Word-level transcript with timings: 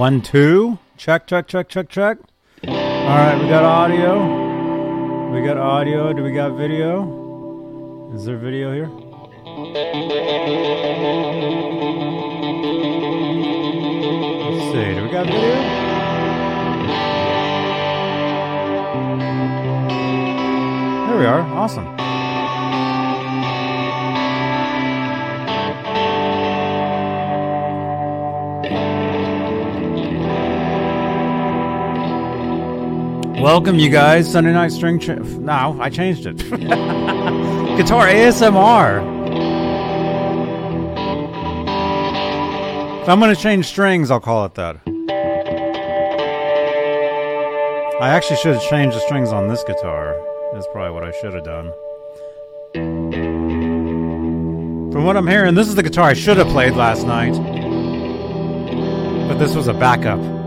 One, 0.00 0.22
two. 0.22 0.78
Check, 0.96 1.26
check, 1.26 1.46
check, 1.46 1.68
check, 1.68 1.90
check. 1.90 2.16
All 2.66 2.72
right, 2.72 3.38
we 3.38 3.46
got 3.50 3.64
audio. 3.64 5.30
We 5.30 5.42
got 5.42 5.58
audio. 5.58 6.14
Do 6.14 6.22
we 6.22 6.32
got 6.32 6.56
video? 6.56 8.10
Is 8.14 8.24
there 8.24 8.38
video 8.38 8.72
here? 8.72 8.88
Let's 14.48 14.64
see. 14.72 14.94
Do 14.94 15.02
we 15.04 15.10
got 15.10 15.26
video? 15.26 15.54
There 21.08 21.18
we 21.18 21.26
are. 21.26 21.42
Awesome. 21.42 21.99
Welcome, 33.40 33.78
you 33.78 33.88
guys. 33.88 34.30
Sunday 34.30 34.52
night 34.52 34.70
string. 34.70 34.98
Ch- 34.98 35.08
no, 35.08 35.78
I 35.80 35.88
changed 35.88 36.26
it. 36.26 36.36
Guitar 36.50 38.06
ASMR. 38.06 39.00
If 43.02 43.08
I'm 43.08 43.18
going 43.18 43.34
to 43.34 43.40
change 43.40 43.64
strings, 43.64 44.10
I'll 44.10 44.20
call 44.20 44.44
it 44.44 44.54
that. 44.56 44.76
I 47.98 48.10
actually 48.10 48.36
should 48.36 48.56
have 48.56 48.68
changed 48.68 48.94
the 48.94 49.00
strings 49.00 49.32
on 49.32 49.48
this 49.48 49.64
guitar. 49.64 50.20
That's 50.52 50.66
probably 50.70 50.92
what 50.92 51.04
I 51.04 51.12
should 51.22 51.32
have 51.32 51.44
done. 51.44 51.72
From 54.92 55.04
what 55.04 55.16
I'm 55.16 55.26
hearing, 55.26 55.54
this 55.54 55.66
is 55.66 55.76
the 55.76 55.82
guitar 55.82 56.10
I 56.10 56.14
should 56.14 56.36
have 56.36 56.48
played 56.48 56.74
last 56.74 57.06
night. 57.06 57.32
But 59.28 59.38
this 59.38 59.54
was 59.54 59.66
a 59.66 59.72
backup. 59.72 60.39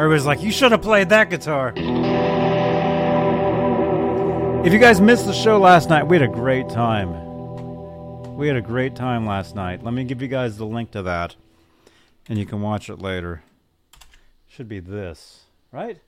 Everybody's 0.00 0.24
like, 0.24 0.40
you 0.40 0.50
should 0.50 0.72
have 0.72 0.80
played 0.80 1.10
that 1.10 1.28
guitar. 1.28 1.74
If 4.64 4.72
you 4.72 4.78
guys 4.78 4.98
missed 4.98 5.26
the 5.26 5.34
show 5.34 5.58
last 5.58 5.90
night, 5.90 6.08
we 6.08 6.18
had 6.18 6.26
a 6.26 6.32
great 6.32 6.70
time. 6.70 8.34
We 8.34 8.48
had 8.48 8.56
a 8.56 8.62
great 8.62 8.96
time 8.96 9.26
last 9.26 9.54
night. 9.54 9.84
Let 9.84 9.92
me 9.92 10.04
give 10.04 10.22
you 10.22 10.28
guys 10.28 10.56
the 10.56 10.64
link 10.64 10.92
to 10.92 11.02
that, 11.02 11.36
and 12.30 12.38
you 12.38 12.46
can 12.46 12.62
watch 12.62 12.88
it 12.88 12.98
later. 12.98 13.42
Should 14.48 14.70
be 14.70 14.80
this, 14.80 15.42
right? 15.70 16.00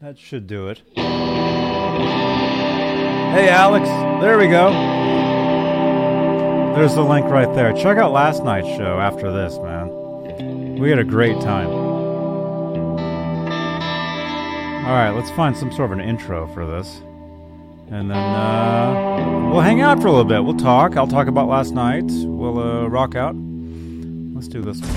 That 0.00 0.18
should 0.18 0.48
do 0.48 0.66
it. 0.66 0.82
Hey, 0.96 1.04
Alex. 3.50 3.88
There 4.20 4.36
we 4.36 4.48
go. 4.48 4.72
There's 6.74 6.96
the 6.96 7.04
link 7.04 7.26
right 7.26 7.54
there. 7.54 7.72
Check 7.72 7.98
out 7.98 8.10
last 8.10 8.42
night's 8.42 8.66
show 8.66 8.98
after 8.98 9.30
this, 9.30 9.58
man. 9.58 9.83
We 10.78 10.90
had 10.90 10.98
a 10.98 11.04
great 11.04 11.40
time. 11.40 11.68
All 14.84 14.92
right, 14.92 15.10
let's 15.10 15.30
find 15.30 15.56
some 15.56 15.72
sort 15.72 15.92
of 15.92 15.98
an 15.98 16.04
intro 16.04 16.46
for 16.52 16.66
this. 16.66 17.00
And 17.90 18.10
then 18.10 18.18
uh, 18.18 19.50
we'll 19.50 19.60
hang 19.60 19.80
out 19.80 20.02
for 20.02 20.08
a 20.08 20.10
little 20.10 20.24
bit. 20.24 20.44
We'll 20.44 20.56
talk. 20.56 20.96
I'll 20.96 21.06
talk 21.06 21.26
about 21.26 21.48
last 21.48 21.72
night. 21.72 22.04
We'll 22.06 22.58
uh, 22.58 22.86
rock 22.88 23.14
out. 23.14 23.34
Let's 23.34 24.48
do 24.48 24.62
this 24.62 24.80
one. 24.80 24.90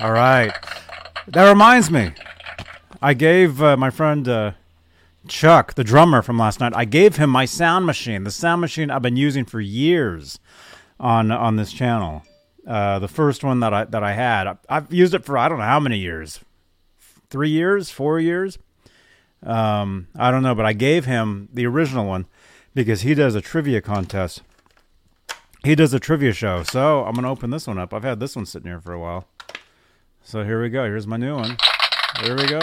All 0.00 0.12
right. 0.12 0.52
That 1.28 1.48
reminds 1.48 1.90
me. 1.90 2.12
I 3.04 3.12
gave 3.12 3.62
uh, 3.62 3.76
my 3.76 3.90
friend 3.90 4.26
uh, 4.26 4.52
Chuck, 5.28 5.74
the 5.74 5.84
drummer 5.84 6.22
from 6.22 6.38
last 6.38 6.58
night, 6.58 6.72
I 6.74 6.86
gave 6.86 7.16
him 7.16 7.28
my 7.28 7.44
sound 7.44 7.84
machine, 7.84 8.24
the 8.24 8.30
sound 8.30 8.62
machine 8.62 8.90
I've 8.90 9.02
been 9.02 9.18
using 9.18 9.44
for 9.44 9.60
years 9.60 10.40
on 10.98 11.30
on 11.30 11.56
this 11.56 11.70
channel. 11.70 12.22
Uh, 12.66 12.98
the 12.98 13.08
first 13.08 13.44
one 13.44 13.60
that 13.60 13.74
I 13.74 13.84
that 13.84 14.02
I 14.02 14.14
had, 14.14 14.56
I've 14.70 14.90
used 14.90 15.12
it 15.12 15.22
for 15.22 15.36
I 15.36 15.50
don't 15.50 15.58
know 15.58 15.64
how 15.64 15.80
many 15.80 15.98
years, 15.98 16.40
three 17.28 17.50
years, 17.50 17.90
four 17.90 18.18
years. 18.20 18.58
Um, 19.42 20.08
I 20.16 20.30
don't 20.30 20.42
know, 20.42 20.54
but 20.54 20.64
I 20.64 20.72
gave 20.72 21.04
him 21.04 21.50
the 21.52 21.66
original 21.66 22.06
one 22.06 22.24
because 22.74 23.02
he 23.02 23.12
does 23.12 23.34
a 23.34 23.42
trivia 23.42 23.82
contest. 23.82 24.40
He 25.62 25.74
does 25.74 25.92
a 25.92 26.00
trivia 26.00 26.32
show, 26.32 26.62
so 26.62 27.04
I'm 27.04 27.14
gonna 27.14 27.30
open 27.30 27.50
this 27.50 27.66
one 27.66 27.78
up. 27.78 27.92
I've 27.92 28.02
had 28.02 28.18
this 28.18 28.34
one 28.34 28.46
sitting 28.46 28.70
here 28.70 28.80
for 28.80 28.94
a 28.94 28.98
while. 28.98 29.26
So 30.22 30.42
here 30.42 30.62
we 30.62 30.70
go. 30.70 30.84
Here's 30.84 31.06
my 31.06 31.18
new 31.18 31.36
one. 31.36 31.58
Here 32.22 32.34
we 32.34 32.46
go. 32.46 32.60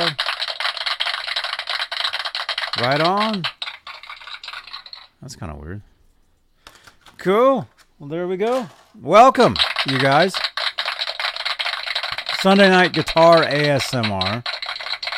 Right 2.79 3.01
on. 3.01 3.43
That's 5.21 5.35
kind 5.35 5.51
of 5.51 5.59
weird. 5.59 5.81
Cool. 7.17 7.67
Well, 7.99 8.09
there 8.09 8.27
we 8.27 8.37
go. 8.37 8.67
Welcome, 8.99 9.55
you 9.87 9.99
guys. 9.99 10.33
Sunday 12.39 12.69
night 12.69 12.93
guitar 12.93 13.43
ASMR. 13.43 14.43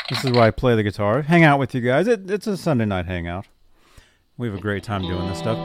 This 0.09 0.25
is 0.25 0.31
where 0.31 0.43
I 0.43 0.51
play 0.51 0.75
the 0.75 0.83
guitar, 0.83 1.21
hang 1.21 1.43
out 1.43 1.59
with 1.59 1.73
you 1.73 1.79
guys. 1.79 2.07
It, 2.07 2.29
it's 2.29 2.47
a 2.47 2.57
Sunday 2.57 2.85
night 2.85 3.05
hangout. 3.05 3.45
We 4.37 4.47
have 4.47 4.57
a 4.57 4.61
great 4.61 4.83
time 4.83 5.03
doing 5.03 5.27
this 5.29 5.39
stuff. 5.39 5.57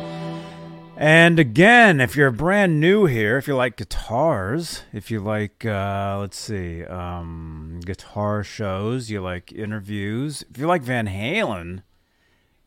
And 1.00 1.38
again, 1.38 2.00
if 2.00 2.16
you're 2.16 2.32
brand 2.32 2.80
new 2.80 3.06
here, 3.06 3.38
if 3.38 3.46
you 3.46 3.54
like 3.54 3.76
guitars, 3.76 4.82
if 4.92 5.12
you 5.12 5.20
like, 5.20 5.64
uh, 5.64 6.16
let's 6.18 6.36
see, 6.36 6.84
um, 6.86 7.78
guitar 7.84 8.42
shows, 8.42 9.08
you 9.08 9.20
like 9.20 9.52
interviews, 9.52 10.44
if 10.50 10.58
you 10.58 10.66
like 10.66 10.82
Van 10.82 11.06
Halen, 11.06 11.84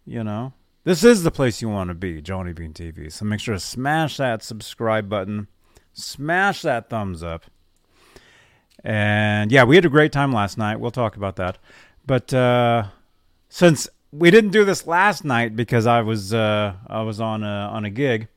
you 0.05 0.23
know, 0.23 0.53
this 0.85 1.03
is 1.03 1.23
the 1.23 1.29
place 1.29 1.61
you 1.61 1.67
want 1.67 1.89
to 1.89 1.93
be, 1.93 2.21
Johnny 2.21 2.53
Bean 2.53 2.71
TV. 2.71 3.11
So 3.11 3.25
make 3.25 3.41
sure 3.41 3.55
to 3.55 3.59
smash 3.59 4.15
that 4.15 4.43
subscribe 4.43 5.09
button, 5.09 5.47
smash 5.91 6.61
that 6.61 6.89
thumbs 6.89 7.21
up. 7.21 7.43
And 8.81 9.51
yeah, 9.51 9.65
we 9.65 9.75
had 9.75 9.83
a 9.83 9.89
great 9.89 10.13
time 10.13 10.31
last 10.31 10.57
night. 10.57 10.79
We'll 10.79 10.91
talk 10.91 11.17
about 11.17 11.35
that. 11.35 11.57
But 12.05 12.33
uh, 12.33 12.85
since 13.49 13.89
we 14.11 14.29
didn't 14.31 14.51
do 14.51 14.65
this 14.65 14.85
last 14.85 15.23
night 15.23 15.55
because 15.55 15.87
I 15.87 16.01
was 16.01 16.33
uh, 16.33 16.73
I 16.87 17.01
was 17.01 17.21
on 17.21 17.43
a, 17.43 17.69
on 17.71 17.85
a 17.85 17.89
gig. 17.89 18.27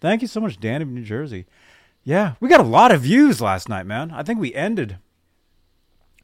Thank 0.00 0.22
you 0.22 0.28
so 0.28 0.40
much, 0.40 0.58
Dan 0.58 0.82
of 0.82 0.88
New 0.88 1.02
Jersey. 1.02 1.46
Yeah, 2.02 2.34
we 2.40 2.48
got 2.48 2.60
a 2.60 2.64
lot 2.64 2.92
of 2.92 3.02
views 3.02 3.40
last 3.40 3.68
night, 3.68 3.86
man. 3.86 4.10
I 4.10 4.22
think 4.22 4.38
we 4.38 4.54
ended. 4.54 4.98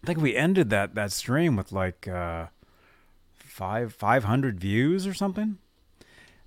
I 0.03 0.07
think 0.07 0.21
we 0.21 0.37
ended 0.37 0.71
that 0.71 0.95
that 0.95 1.13
stream 1.13 1.57
with 1.57 1.73
like 1.73 2.09
uh, 2.09 2.47
five 3.35 3.95
five 3.95 4.25
hundred 4.25 4.61
views 4.61 5.07
or 5.07 5.15
something. 5.15 5.59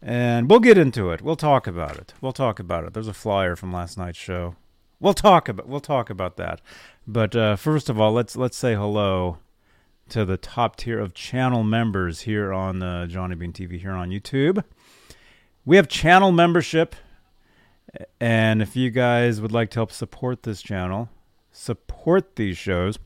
And 0.02 0.50
we'll 0.50 0.60
get 0.60 0.78
into 0.78 1.12
it. 1.12 1.22
We'll 1.22 1.38
talk 1.38 1.66
about 1.66 1.96
it. 1.96 2.13
We'll 2.19 2.34
talk 2.34 2.60
about 2.60 2.84
it. 2.84 2.94
There's 2.94 3.07
a 3.07 3.13
flyer 3.13 3.56
from 3.56 3.72
last 3.72 3.98
night's 3.98 4.18
show. 4.18 4.57
We'll 5.00 5.13
talk 5.13 5.48
about 5.48 5.68
we'll 5.68 5.80
talk 5.80 6.10
about 6.10 6.38
that. 6.38 6.62
But 7.07 7.36
uh, 7.36 7.56
first 7.56 7.90
of 7.90 8.00
all, 8.00 8.12
let's 8.12 8.36
let's 8.36 8.57
say 8.57 8.75
hello 8.75 9.38
to 10.13 10.25
the 10.25 10.38
top 10.38 10.75
tier 10.75 11.00
of 11.00 11.15
channel 11.15 11.63
members 11.63 12.21
here 12.21 12.54
on 12.54 12.83
uh, 12.83 13.07
Johnny 13.07 13.33
Bean 13.33 13.51
TV 13.51 13.81
here 13.81 13.94
on 13.94 14.12
YouTube. 14.12 14.63
We 15.65 15.75
have 15.77 15.88
channel 15.88 16.31
membership, 16.31 16.95
and 18.21 18.62
if 18.62 18.75
you 18.75 18.92
guys 18.92 19.42
would 19.42 19.51
like 19.51 19.71
to 19.71 19.80
help 19.80 19.92
support 19.92 20.44
this 20.44 20.62
channel, 20.62 21.10
support 21.51 22.36
these 22.36 22.60
shows, 22.60 23.00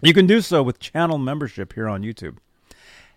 you 0.00 0.14
can 0.14 0.28
do 0.28 0.40
so 0.40 0.62
with 0.62 0.78
channel 0.78 1.18
membership 1.18 1.72
here 1.72 1.88
on 1.88 2.02
YouTube. 2.02 2.36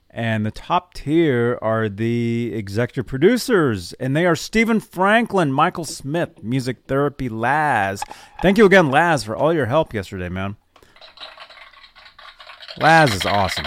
And 0.09 0.43
the 0.43 0.49
top 0.49 0.95
tier 0.95 1.59
are 1.61 1.87
the 1.89 2.55
executive 2.55 3.05
producers, 3.05 3.93
and 3.93 4.15
they 4.17 4.25
are 4.25 4.35
Stephen 4.35 4.79
Franklin, 4.79 5.53
Michael 5.53 5.85
Smith, 5.85 6.41
Music 6.41 6.77
Therapy 6.87 7.29
Laz. 7.29 8.03
Thank 8.41 8.57
you 8.57 8.65
again, 8.65 8.89
Laz, 8.89 9.23
for 9.23 9.35
all 9.35 9.53
your 9.53 9.67
help 9.67 9.93
yesterday, 9.93 10.29
man. 10.29 10.55
Laz 12.79 13.13
is 13.13 13.25
awesome. 13.25 13.65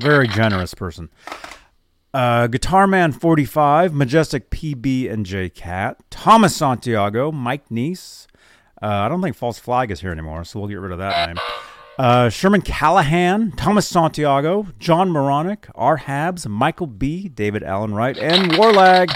Very 0.00 0.26
generous 0.28 0.74
person. 0.74 1.10
Uh, 2.12 2.48
Guitar 2.48 2.86
Man 2.86 3.12
45, 3.12 3.94
Majestic 3.94 4.50
PB 4.50 5.10
and 5.10 5.24
J 5.24 5.48
Cat, 5.48 5.98
Thomas 6.10 6.56
Santiago, 6.56 7.30
Mike 7.30 7.68
Neese. 7.68 8.26
Uh, 8.82 8.86
I 8.86 9.08
don't 9.08 9.22
think 9.22 9.36
False 9.36 9.58
Flag 9.58 9.90
is 9.90 10.00
here 10.00 10.10
anymore, 10.10 10.42
so 10.44 10.58
we'll 10.58 10.68
get 10.68 10.80
rid 10.80 10.90
of 10.90 10.98
that 10.98 11.28
name. 11.28 11.38
Uh, 11.98 12.30
Sherman 12.30 12.62
Callahan, 12.62 13.52
Thomas 13.52 13.86
Santiago, 13.86 14.66
John 14.78 15.10
Moronic, 15.10 15.68
R. 15.74 15.98
Habs, 15.98 16.48
Michael 16.48 16.86
B., 16.86 17.28
David 17.28 17.62
Allen 17.62 17.94
Wright, 17.94 18.16
and 18.16 18.52
Warlag. 18.52 19.14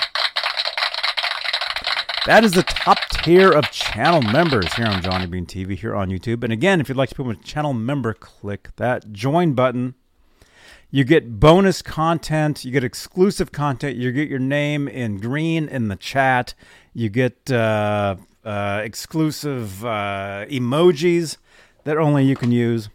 That 2.27 2.43
is 2.43 2.53
the 2.53 2.63
top 2.63 3.01
tier 3.11 3.51
of 3.51 3.71
channel 3.71 4.23
members 4.23 4.73
here 4.73 4.87
on 4.87 5.03
Johnny 5.03 5.27
Bean 5.27 5.45
TV 5.45 5.77
here 5.77 5.95
on 5.95 6.09
YouTube. 6.09 6.43
And 6.43 6.55
again, 6.55 6.81
if 6.81 6.89
you'd 6.89 6.97
like 6.97 7.11
to 7.11 7.15
become 7.15 7.31
a 7.31 7.37
channel 7.37 7.75
member, 7.75 8.15
click 8.15 8.71
that 8.77 9.13
join 9.13 9.53
button. 9.53 9.95
You 10.91 11.05
get 11.05 11.39
bonus 11.39 11.83
content, 11.83 12.65
you 12.65 12.71
get 12.71 12.83
exclusive 12.83 13.53
content, 13.53 13.97
you 13.97 14.11
get 14.11 14.31
your 14.31 14.39
name 14.39 14.89
in 14.89 15.19
green 15.19 15.69
in 15.69 15.89
the 15.89 15.97
chat, 15.97 16.55
you 16.95 17.11
get 17.11 17.51
uh, 17.53 18.17
uh, 18.43 18.81
exclusive 18.83 19.85
uh, 19.85 20.47
emojis 20.49 21.37
that 21.83 21.99
only 21.99 22.25
you 22.25 22.37
can 22.37 22.51
use. 22.51 22.89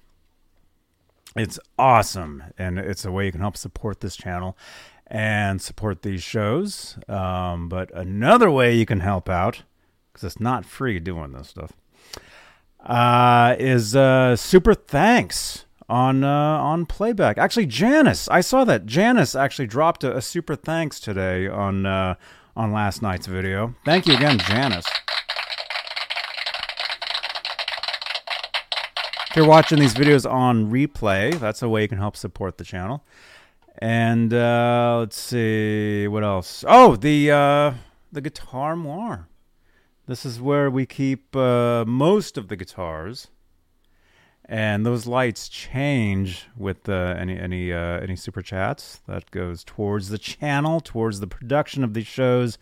It's 1.36 1.60
awesome, 1.78 2.46
and 2.58 2.80
it's 2.80 3.06
a 3.06 3.12
way 3.12 3.28
you 3.28 3.32
can 3.32 3.42
help 3.42 3.58
support 3.58 4.00
this 4.00 4.16
channel 4.16 4.58
and 5.10 5.62
support 5.62 6.04
these 6.04 6.24
shows. 6.24 6.98
Um, 7.08 7.68
but 7.68 7.92
another 7.94 8.50
way 8.52 8.76
you 8.76 8.86
can 8.86 9.00
help 9.00 9.28
out, 9.28 9.64
because 10.12 10.24
it's 10.24 10.40
not 10.40 10.66
free 10.66 11.00
doing 11.00 11.32
this 11.32 11.50
stuff, 11.50 11.74
uh, 12.86 13.56
is 13.60 13.96
uh, 13.96 14.36
super 14.36 14.74
thanks 14.74 15.66
on 15.90 16.24
uh, 16.24 16.30
on 16.30 16.86
playback. 16.86 17.38
Actually, 17.38 17.66
Janice, 17.66 18.30
I 18.30 18.42
saw 18.42 18.64
that 18.66 18.86
Janice 18.86 19.36
actually 19.36 19.68
dropped 19.68 20.04
a, 20.04 20.18
a 20.18 20.22
super 20.22 20.56
thanks 20.56 21.00
today 21.00 21.48
on 21.48 21.86
uh, 21.86 22.16
on 22.56 22.72
last 22.72 23.02
night's 23.02 23.26
video. 23.26 23.76
Thank 23.86 24.06
you 24.06 24.16
again, 24.16 24.38
Janice. 24.38 24.86
If 29.30 29.36
you're 29.36 29.48
watching 29.48 29.80
these 29.80 29.94
videos 29.94 30.30
on 30.30 30.72
replay, 30.72 31.40
that's 31.40 31.62
a 31.62 31.70
way 31.70 31.84
you 31.84 31.88
can 31.88 32.00
help 32.00 32.16
support 32.16 32.58
the 32.58 32.64
channel. 32.64 33.04
And 33.78 34.34
uh, 34.34 34.98
let's 35.00 35.18
see 35.18 36.08
what 36.08 36.24
else. 36.24 36.66
Oh, 36.68 36.96
the 36.96 37.32
uh, 37.32 37.74
the 38.12 38.22
guitar 38.22 38.76
moire. 38.76 39.28
This 40.08 40.26
is 40.26 40.42
where 40.42 40.70
we 40.70 40.86
keep 40.86 41.36
uh, 41.36 41.86
most 41.86 42.38
of 42.38 42.48
the 42.48 42.56
guitars, 42.56 43.28
and 44.46 44.86
those 44.86 45.06
lights 45.06 45.48
change 45.48 46.48
with 46.58 46.90
uh, 46.90 47.16
any 47.18 47.38
any 47.38 47.72
uh, 47.72 48.00
any 48.00 48.16
super 48.16 48.42
chats. 48.42 49.02
That 49.08 49.30
goes 49.32 49.64
towards 49.64 50.10
the 50.10 50.18
channel, 50.18 50.82
towards 50.82 51.20
the 51.20 51.28
production 51.28 51.84
of 51.84 51.94
these 51.94 52.08
shows, 52.08 52.58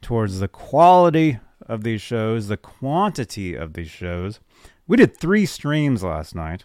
towards 0.00 0.38
the 0.38 0.48
quality 0.48 1.40
of 1.66 1.82
these 1.82 2.00
shows, 2.00 2.48
the 2.48 2.56
quantity 2.56 3.54
of 3.54 3.72
these 3.74 3.90
shows. 3.90 4.40
We 4.86 4.96
did 4.96 5.16
three 5.16 5.46
streams 5.46 6.02
last 6.02 6.34
night, 6.34 6.64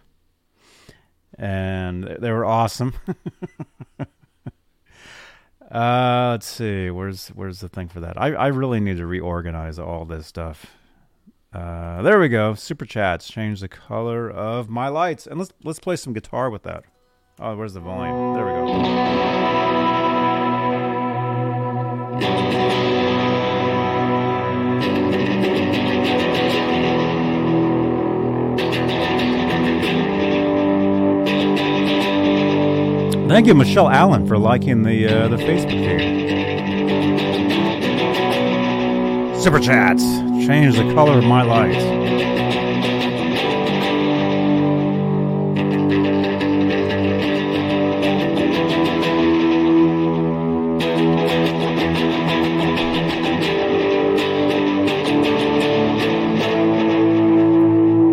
and 1.35 2.03
they 2.19 2.31
were 2.31 2.45
awesome. 2.45 2.94
uh, 5.71 6.29
let's 6.31 6.47
see, 6.47 6.89
where's 6.89 7.29
where's 7.29 7.59
the 7.59 7.69
thing 7.69 7.88
for 7.88 8.00
that? 8.01 8.19
I 8.19 8.33
I 8.33 8.47
really 8.47 8.79
need 8.79 8.97
to 8.97 9.06
reorganize 9.06 9.79
all 9.79 10.06
this 10.06 10.27
stuff. 10.27 10.68
Uh, 11.53 12.01
there 12.01 12.19
we 12.19 12.27
go. 12.27 12.53
Super 12.53 12.85
chats 12.85 13.27
change 13.27 13.62
the 13.62 13.68
color 13.68 14.29
of 14.29 14.69
my 14.69 14.88
lights, 14.89 15.27
and 15.27 15.39
let's 15.39 15.51
let's 15.63 15.79
play 15.79 15.95
some 15.95 16.13
guitar 16.13 16.50
with 16.50 16.63
that. 16.63 16.83
Oh, 17.39 17.56
where's 17.56 17.73
the 17.73 17.80
volume? 17.80 18.33
There 18.33 18.45
we 18.45 18.51
go. 18.51 19.56
Thank 33.38 33.45
you, 33.45 33.54
Michelle 33.54 33.88
Allen, 33.88 34.25
for 34.25 34.36
liking 34.39 34.81
the 34.81 35.06
uh, 35.06 35.28
the 35.28 35.38
Facebook 35.38 35.69
feed. 35.69 36.18
Super 39.39 39.60
chats 39.60 40.01
change 40.48 40.75
the 40.75 40.92
color 40.95 41.19
of 41.19 41.24
my 41.24 41.44
lights. 41.44 41.84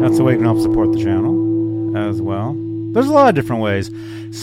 That's 0.03 0.19
the 0.19 0.23
way 0.23 0.33
you 0.33 0.39
can 0.39 0.45
help 0.45 0.61
support 0.61 0.93
the 0.93 0.99
channel 1.03 1.97
as 1.97 2.21
well. 2.21 2.55
There's 2.93 3.07
a 3.07 3.13
lot 3.13 3.31
of 3.31 3.35
different 3.35 3.63
ways. 3.63 3.91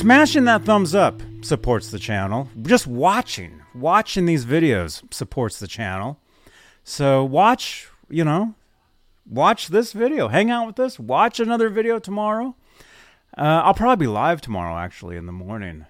Smashing 0.01 0.45
that 0.45 0.63
thumbs 0.63 0.95
up 0.95 1.21
supports 1.41 1.91
the 1.91 1.99
channel. 1.99 2.49
Just 2.63 2.87
watching, 2.87 3.61
watching 3.75 4.25
these 4.25 4.47
videos 4.47 5.03
supports 5.13 5.59
the 5.59 5.67
channel. 5.67 6.17
So 6.83 7.23
watch, 7.23 7.87
you 8.09 8.23
know, 8.23 8.55
watch 9.29 9.67
this 9.67 9.93
video. 9.93 10.27
Hang 10.27 10.49
out 10.49 10.65
with 10.65 10.79
us. 10.79 10.97
Watch 10.97 11.39
another 11.39 11.69
video 11.69 11.99
tomorrow. 11.99 12.55
Uh, 13.37 13.61
I'll 13.63 13.75
probably 13.75 14.07
be 14.07 14.09
live 14.09 14.41
tomorrow, 14.41 14.75
actually, 14.75 15.17
in 15.17 15.27
the 15.27 15.31
morning 15.31 15.85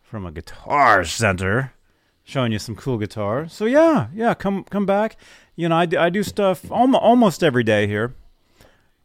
from 0.00 0.24
a 0.24 0.30
guitar 0.30 1.02
center, 1.04 1.72
showing 2.22 2.52
you 2.52 2.60
some 2.60 2.76
cool 2.76 2.98
guitar. 2.98 3.48
So 3.48 3.64
yeah, 3.64 4.10
yeah, 4.14 4.34
come 4.34 4.62
come 4.62 4.86
back. 4.86 5.16
You 5.56 5.68
know, 5.68 5.76
I, 5.76 5.88
I 5.98 6.08
do 6.08 6.22
stuff 6.22 6.70
almost 6.70 7.02
almost 7.02 7.42
every 7.42 7.64
day 7.64 7.88
here 7.88 8.14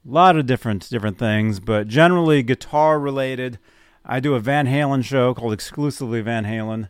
a 0.07 0.12
lot 0.12 0.36
of 0.36 0.45
different 0.45 0.89
different 0.89 1.18
things, 1.18 1.60
but 1.60 1.88
generally 1.88 2.44
guitar 2.44 3.00
related. 3.00 3.57
I 4.05 4.19
do 4.19 4.35
a 4.35 4.39
Van 4.39 4.67
Halen 4.67 5.03
show 5.03 5.33
called 5.33 5.53
exclusively 5.53 6.21
Van 6.21 6.45
Halen. 6.45 6.89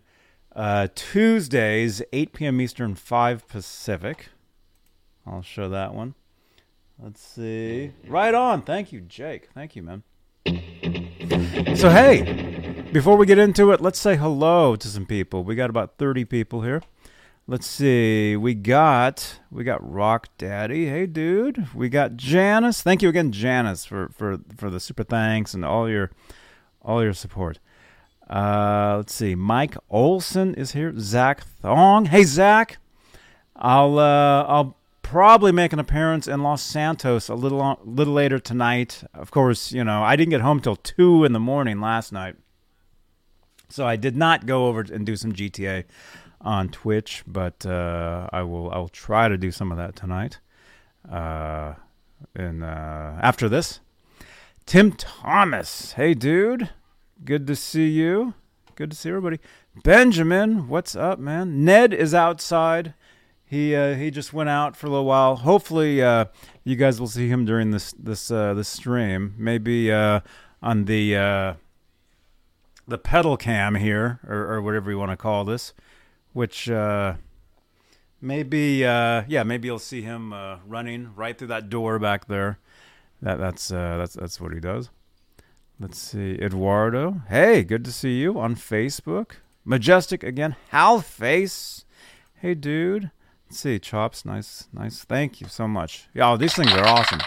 Uh, 0.56 0.88
Tuesdays, 0.96 2.02
8 2.12 2.34
p.m. 2.34 2.62
Eastern, 2.62 2.96
5 2.96 3.48
Pacific. 3.48 4.30
I'll 5.26 5.42
show 5.42 5.70
that 5.70 5.94
one. 5.94 6.16
Let's 7.00 7.22
see. 7.22 7.92
Right 8.08 8.34
on. 8.34 8.62
Thank 8.62 8.92
you, 8.92 9.02
Jake. 9.02 9.50
Thank 9.54 9.76
you, 9.76 9.84
man. 9.84 10.04
So, 11.76 11.90
hey, 11.90 12.84
before 12.92 13.18
we 13.18 13.26
get 13.26 13.40
into 13.40 13.72
it, 13.72 13.82
let's 13.82 14.00
say 14.00 14.16
hello 14.16 14.76
to 14.76 14.88
some 14.88 15.06
people. 15.06 15.44
We 15.44 15.56
got 15.56 15.70
about 15.70 15.98
30 15.98 16.26
people 16.26 16.62
here. 16.62 16.82
Let's 17.46 17.68
see. 17.68 18.38
We 18.38 18.54
got 18.54 19.40
we 19.52 19.66
got 19.66 19.82
Rock 19.84 20.30
Daddy. 20.38 20.86
Hey 20.86 21.06
dude. 21.06 21.68
We 21.76 21.90
got 21.90 22.16
Janice. 22.16 22.82
Thank 22.82 23.02
you 23.02 23.10
again, 23.10 23.34
Janice, 23.34 23.84
for 23.84 24.08
for 24.10 24.40
for 24.56 24.70
the 24.70 24.80
super 24.80 25.04
thanks 25.04 25.54
and 25.54 25.66
all 25.66 25.90
your 25.90 26.12
all 26.84 27.04
your 27.04 27.14
support. 27.14 27.60
Uh, 28.30 28.96
let's 28.98 29.14
see. 29.14 29.36
Mike 29.36 29.76
Olson 29.90 30.56
is 30.56 30.72
here. 30.72 30.94
Zach 30.98 31.44
Thong. 31.62 32.06
Hey 32.06 32.24
Zach. 32.24 32.78
I'll 33.56 34.00
uh, 34.00 34.44
I'll 34.44 34.78
probably 35.02 35.52
make 35.52 35.74
an 35.74 35.80
appearance 35.80 36.28
in 36.28 36.42
Los 36.42 36.62
Santos 36.62 37.30
a 37.30 37.36
little 37.36 37.80
little 37.84 38.14
later 38.14 38.40
tonight. 38.40 39.04
Of 39.14 39.32
course, 39.32 39.72
you 39.72 39.84
know 39.84 40.02
I 40.04 40.16
didn't 40.16 40.32
get 40.32 40.42
home 40.42 40.60
till 40.60 40.76
two 40.76 41.24
in 41.24 41.34
the 41.34 41.40
morning 41.40 41.80
last 41.80 42.12
night, 42.12 42.36
so 43.70 43.86
I 43.86 43.96
did 43.96 44.16
not 44.16 44.46
go 44.46 44.68
over 44.68 44.82
and 44.82 45.06
do 45.06 45.16
some 45.16 45.34
GTA 45.34 45.84
on 46.42 46.70
Twitch, 46.70 47.24
but 47.28 47.66
uh, 47.66 48.30
I 48.32 48.42
will 48.42 48.72
I 48.72 48.78
will 48.78 48.90
try 48.90 49.28
to 49.28 49.38
do 49.38 49.52
some 49.52 49.72
of 49.72 49.78
that 49.78 49.96
tonight. 49.96 50.40
Uh, 51.10 51.74
and 52.36 52.64
uh, 52.64 53.14
after 53.22 53.50
this, 53.50 53.82
Tim 54.66 54.92
Thomas, 54.94 55.94
hey 55.94 56.14
dude, 56.14 56.70
good 57.24 57.48
to 57.48 57.56
see 57.56 57.90
you. 57.90 58.34
Good 58.76 58.92
to 58.92 58.98
see 58.98 59.10
everybody. 59.10 59.40
Benjamin, 59.84 60.68
what's 60.68 60.96
up, 60.96 61.20
man? 61.20 61.64
Ned 61.64 61.94
is 61.94 62.14
outside. 62.14 62.94
He 63.46 63.76
uh, 63.76 63.96
he 63.96 64.10
just 64.10 64.34
went 64.34 64.50
out 64.50 64.76
for 64.76 64.88
a 64.88 64.90
little 64.90 65.06
while. 65.06 65.36
Hopefully, 65.36 66.02
uh, 66.02 66.26
you 66.64 66.76
guys 66.76 67.00
will 67.00 67.08
see 67.08 67.28
him 67.28 67.46
during 67.46 67.72
this 67.72 67.94
this 67.94 68.32
uh, 68.32 68.54
this 68.54 68.70
stream. 68.70 69.36
Maybe 69.38 69.92
uh, 69.92 70.22
on 70.62 70.86
the 70.86 71.16
uh, 71.16 71.54
the 72.88 72.98
pedal 72.98 73.38
cam 73.38 73.76
here, 73.76 74.20
or, 74.28 74.54
or 74.54 74.62
whatever 74.62 74.90
you 74.90 74.98
want 74.98 75.12
to 75.12 75.18
call 75.18 75.46
this 75.46 75.74
which 76.34 76.70
uh, 76.70 77.14
maybe 78.20 78.86
uh, 78.86 79.24
yeah 79.28 79.44
maybe 79.44 79.68
you'll 79.68 79.80
see 79.80 80.02
him 80.02 80.34
uh, 80.34 80.58
running 80.68 81.12
right 81.16 81.38
through 81.38 81.48
that 81.48 81.70
door 81.70 81.98
back 82.00 82.28
there. 82.28 82.60
That 83.24 83.40
that's 83.40 83.72
uh, 83.72 83.98
that's 83.98 84.16
that's 84.16 84.42
what 84.42 84.54
he 84.54 84.60
does. 84.60 84.90
Let's 85.80 85.98
see, 85.98 86.34
Eduardo. 86.42 87.22
Hey, 87.30 87.64
good 87.64 87.86
to 87.86 87.92
see 87.92 88.20
you 88.20 88.38
on 88.38 88.56
Facebook. 88.56 89.38
Majestic 89.64 90.24
again. 90.24 90.58
Hal 90.70 91.00
Face. 91.00 91.86
Hey, 92.36 92.54
dude. 92.54 93.12
Let's 93.48 93.62
see, 93.62 93.80
Chops. 93.80 94.26
Nice, 94.26 94.68
nice. 94.74 95.06
Thank 95.06 95.40
you 95.40 95.48
so 95.48 95.70
much. 95.70 96.10
Yeah, 96.14 96.36
these 96.36 96.54
things 96.54 96.74
are 96.74 96.86
awesome. 96.86 97.22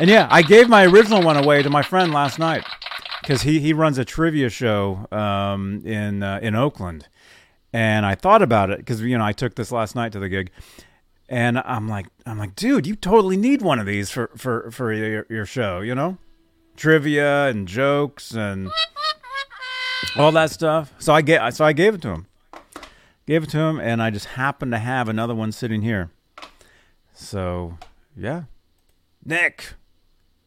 And 0.00 0.10
yeah, 0.10 0.26
I 0.28 0.42
gave 0.42 0.68
my 0.68 0.84
original 0.86 1.22
one 1.22 1.36
away 1.36 1.62
to 1.62 1.70
my 1.70 1.82
friend 1.82 2.12
last 2.12 2.40
night 2.40 2.64
because 3.22 3.42
he, 3.42 3.60
he 3.60 3.72
runs 3.72 3.96
a 3.96 4.04
trivia 4.04 4.50
show 4.50 5.06
um, 5.12 5.86
in 5.86 6.24
uh, 6.24 6.40
in 6.42 6.56
Oakland, 6.56 7.06
and 7.72 8.04
I 8.04 8.16
thought 8.16 8.42
about 8.42 8.70
it 8.70 8.78
because 8.78 9.00
you 9.02 9.16
know 9.16 9.24
I 9.24 9.32
took 9.32 9.54
this 9.54 9.70
last 9.70 9.94
night 9.94 10.10
to 10.12 10.18
the 10.18 10.28
gig, 10.28 10.50
and 11.34 11.58
I'm 11.58 11.88
like 11.88 12.06
I'm 12.24 12.38
like, 12.38 12.54
dude, 12.54 12.86
you 12.86 12.94
totally 12.94 13.36
need 13.36 13.60
one 13.60 13.80
of 13.80 13.86
these 13.86 14.08
for 14.08 14.30
for 14.36 14.70
for 14.70 14.92
your, 14.92 15.26
your 15.28 15.44
show, 15.44 15.80
you 15.80 15.92
know, 15.92 16.16
trivia 16.76 17.48
and 17.48 17.66
jokes 17.66 18.30
and 18.30 18.70
all 20.16 20.30
that 20.30 20.52
stuff. 20.52 20.94
So 21.00 21.12
I 21.12 21.22
get 21.22 21.52
so 21.54 21.64
I 21.64 21.72
gave 21.72 21.94
it 21.94 22.02
to 22.02 22.10
him, 22.10 22.26
gave 23.26 23.42
it 23.42 23.50
to 23.50 23.58
him, 23.58 23.80
and 23.80 24.00
I 24.00 24.10
just 24.10 24.26
happened 24.26 24.70
to 24.72 24.78
have 24.78 25.08
another 25.08 25.34
one 25.34 25.50
sitting 25.50 25.82
here. 25.82 26.12
So 27.12 27.78
yeah, 28.16 28.44
Nick. 29.24 29.74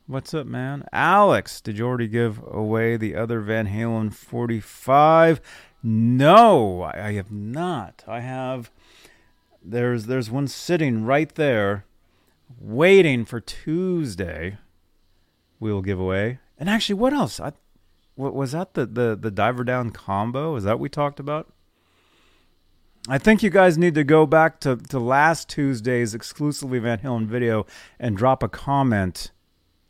What's 0.09 0.33
up, 0.33 0.47
man? 0.47 0.85
Alex, 0.93 1.59
did 1.59 1.77
you 1.77 1.85
already 1.85 2.07
give 2.07 2.41
away 2.49 2.95
the 2.95 3.13
other 3.13 3.41
Van 3.41 3.67
Halen 3.67 4.13
45? 4.13 5.41
No, 5.83 6.83
I 6.83 7.11
have 7.11 7.29
not. 7.29 8.05
I 8.07 8.21
have 8.21 8.71
There's 9.63 10.05
there's 10.05 10.31
one 10.31 10.47
sitting 10.47 11.03
right 11.03 11.33
there, 11.35 11.85
waiting 12.59 13.25
for 13.25 13.39
Tuesday. 13.39 14.57
We 15.59 15.73
will 15.73 15.81
give 15.81 15.99
away. 15.99 16.39
And 16.57 16.69
actually, 16.69 16.95
what 16.95 17.13
else? 17.13 17.39
I, 17.39 17.53
what 18.15 18.33
was 18.33 18.51
that? 18.51 18.73
The 18.73 18.85
the 18.85 19.17
the 19.19 19.31
diver 19.31 19.63
down 19.63 19.91
combo? 19.91 20.55
Is 20.55 20.63
that 20.63 20.73
what 20.73 20.79
we 20.79 20.89
talked 20.89 21.19
about? 21.19 21.51
I 23.09 23.17
think 23.17 23.41
you 23.41 23.49
guys 23.49 23.77
need 23.77 23.95
to 23.95 24.03
go 24.03 24.25
back 24.25 24.59
to, 24.61 24.75
to 24.75 24.99
last 24.99 25.47
Tuesday's 25.47 26.13
exclusively 26.13 26.79
Van 26.79 26.97
Halen 26.99 27.25
video 27.25 27.65
and 27.99 28.17
drop 28.17 28.43
a 28.43 28.49
comment 28.49 29.31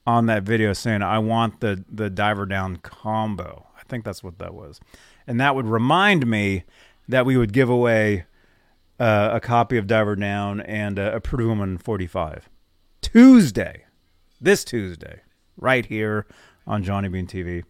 on 0.05 0.27
that 0.27 0.43
video 0.43 0.71
saying 0.73 1.01
I 1.01 1.17
want 1.19 1.59
the 1.59 1.83
the 1.91 2.09
diver 2.09 2.45
down 2.45 2.77
combo. 2.77 3.67
I 3.77 3.81
think 3.89 4.05
that's 4.05 4.23
what 4.23 4.37
that 4.39 4.53
was, 4.53 4.79
and 5.25 5.39
that 5.39 5.55
would 5.55 5.65
remind 5.65 6.27
me 6.27 6.63
that 7.07 7.25
we 7.25 7.37
would 7.37 7.53
give 7.53 7.69
away 7.69 8.25
uh, 8.99 9.29
a 9.33 9.39
copy 9.39 9.77
of 9.77 9.87
Diver 9.87 10.15
Down 10.15 10.61
and 10.61 10.97
uh, 10.97 11.11
a 11.13 11.19
Pretty 11.19 11.45
Woman 11.45 11.77
45 11.77 12.49
Tuesday, 13.01 13.85
this 14.41 14.63
Tuesday, 14.63 15.21
right 15.55 15.85
here 15.85 16.25
on 16.65 16.83
Johnny 16.83 17.07
Bean 17.07 17.27
TV. 17.27 17.63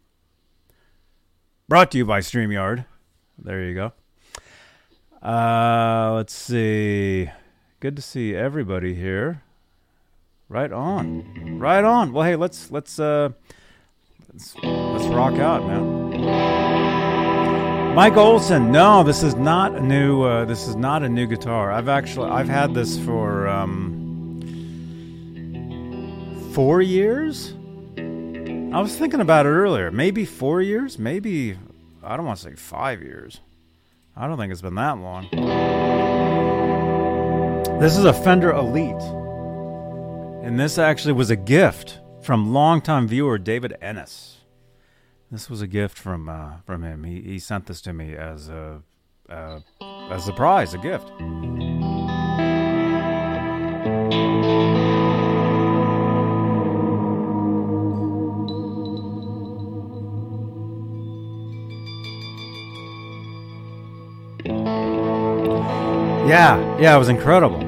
Brought 1.67 1.91
to 1.91 1.97
you 1.97 2.05
by 2.05 2.19
StreamYard. 2.19 2.85
There 3.37 3.63
you 3.63 3.75
go. 3.75 3.93
Uh, 5.21 6.13
let's 6.15 6.33
see. 6.33 7.29
Good 7.79 7.95
to 7.95 8.01
see 8.01 8.33
everybody 8.33 8.95
here. 8.95 9.43
Right 10.49 10.71
on. 10.71 11.59
Right 11.59 11.83
on. 11.83 12.13
Well, 12.13 12.23
hey, 12.23 12.37
let's 12.37 12.71
let's 12.71 12.99
uh 12.99 13.29
let's, 14.31 14.55
let's 14.63 15.05
rock 15.07 15.33
out, 15.33 15.67
man. 15.67 16.56
Mike 17.97 18.15
Olson. 18.15 18.71
No, 18.71 19.01
this 19.01 19.23
is 19.23 19.33
not 19.33 19.73
a 19.73 19.81
new 19.81 20.21
uh, 20.21 20.45
this 20.45 20.67
is 20.67 20.75
not 20.75 21.01
a 21.01 21.09
new 21.09 21.25
guitar. 21.25 21.71
I've 21.71 21.87
actually 21.87 22.29
I've 22.29 22.47
had 22.47 22.75
this 22.75 22.95
for 22.99 23.47
um 23.47 24.39
4 26.53 26.83
years. 26.83 27.55
I 27.97 28.79
was 28.81 28.95
thinking 28.95 29.19
about 29.19 29.47
it 29.47 29.49
earlier. 29.49 29.89
Maybe 29.89 30.25
4 30.25 30.61
years, 30.61 30.99
maybe 30.99 31.57
I 32.03 32.15
don't 32.15 32.27
want 32.27 32.37
to 32.37 32.49
say 32.51 32.55
5 32.55 33.01
years. 33.01 33.39
I 34.15 34.27
don't 34.27 34.37
think 34.37 34.51
it's 34.51 34.61
been 34.61 34.75
that 34.75 34.99
long. 34.99 35.27
This 37.79 37.97
is 37.97 38.05
a 38.05 38.13
Fender 38.13 38.51
Elite. 38.51 38.93
And 40.45 40.59
this 40.59 40.77
actually 40.77 41.13
was 41.13 41.31
a 41.31 41.35
gift 41.35 41.97
from 42.21 42.53
longtime 42.53 43.07
viewer 43.07 43.39
David 43.39 43.75
Ennis. 43.81 44.36
This 45.29 45.49
was 45.49 45.61
a 45.61 45.67
gift 45.67 45.97
from 45.97 46.29
uh, 46.29 46.57
from 46.65 46.83
him. 46.83 47.03
He, 47.03 47.21
he 47.21 47.39
sent 47.39 47.65
this 47.65 47.81
to 47.81 47.91
me 47.91 48.15
as 48.15 48.47
a 48.47 48.81
uh, 49.29 49.59
a 49.81 50.33
prize, 50.33 50.73
a 50.73 50.77
gift. 50.77 51.11
Yeah, 66.25 66.79
yeah, 66.79 66.95
it 66.95 66.99
was 66.99 67.09
incredible. 67.09 67.66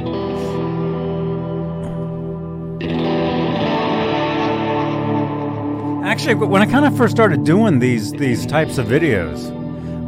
Actually, 6.20 6.36
when 6.48 6.62
I 6.62 6.66
kind 6.66 6.84
of 6.84 6.98
first 6.98 7.16
started 7.16 7.46
doing 7.46 7.80
these 7.80 8.12
these 8.12 8.46
types 8.46 8.78
of 8.78 8.88
videos, 8.88 9.50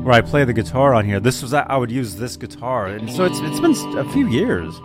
where 0.03 0.13
I 0.13 0.19
play 0.19 0.43
the 0.43 0.51
guitar 0.51 0.93
on 0.93 1.05
here, 1.05 1.21
this 1.21 1.41
was 1.41 1.53
I 1.53 1.77
would 1.77 1.89
use 1.89 2.17
this 2.17 2.35
guitar, 2.35 2.87
and 2.87 3.09
so 3.09 3.23
it's 3.23 3.39
it's 3.39 3.61
been 3.61 3.97
a 3.97 4.03
few 4.11 4.27
years. 4.27 4.75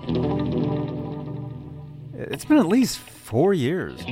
It's 2.15 2.45
been 2.45 2.59
at 2.59 2.69
least 2.69 2.99
four 2.99 3.53
years. 3.55 4.05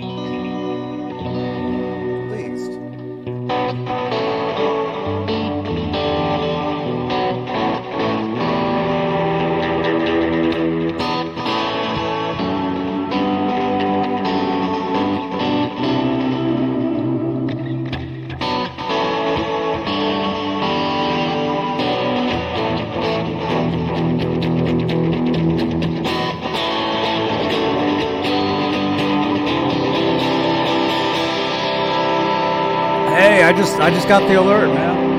Just 33.64 33.80
I 33.80 33.88
just 33.88 34.06
got 34.08 34.28
the 34.28 34.34
alert, 34.34 34.68
man. 34.68 35.14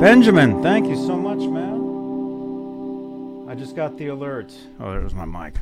Benjamin, 0.00 0.60
thank 0.64 0.88
you 0.88 0.96
so 0.96 1.16
much, 1.16 1.38
man. 1.38 1.78
I 3.48 3.54
just 3.54 3.76
got 3.76 3.96
the 3.96 4.08
alert. 4.08 4.52
Oh, 4.80 4.90
there's 4.90 5.14
my 5.14 5.26
mic. 5.26 5.54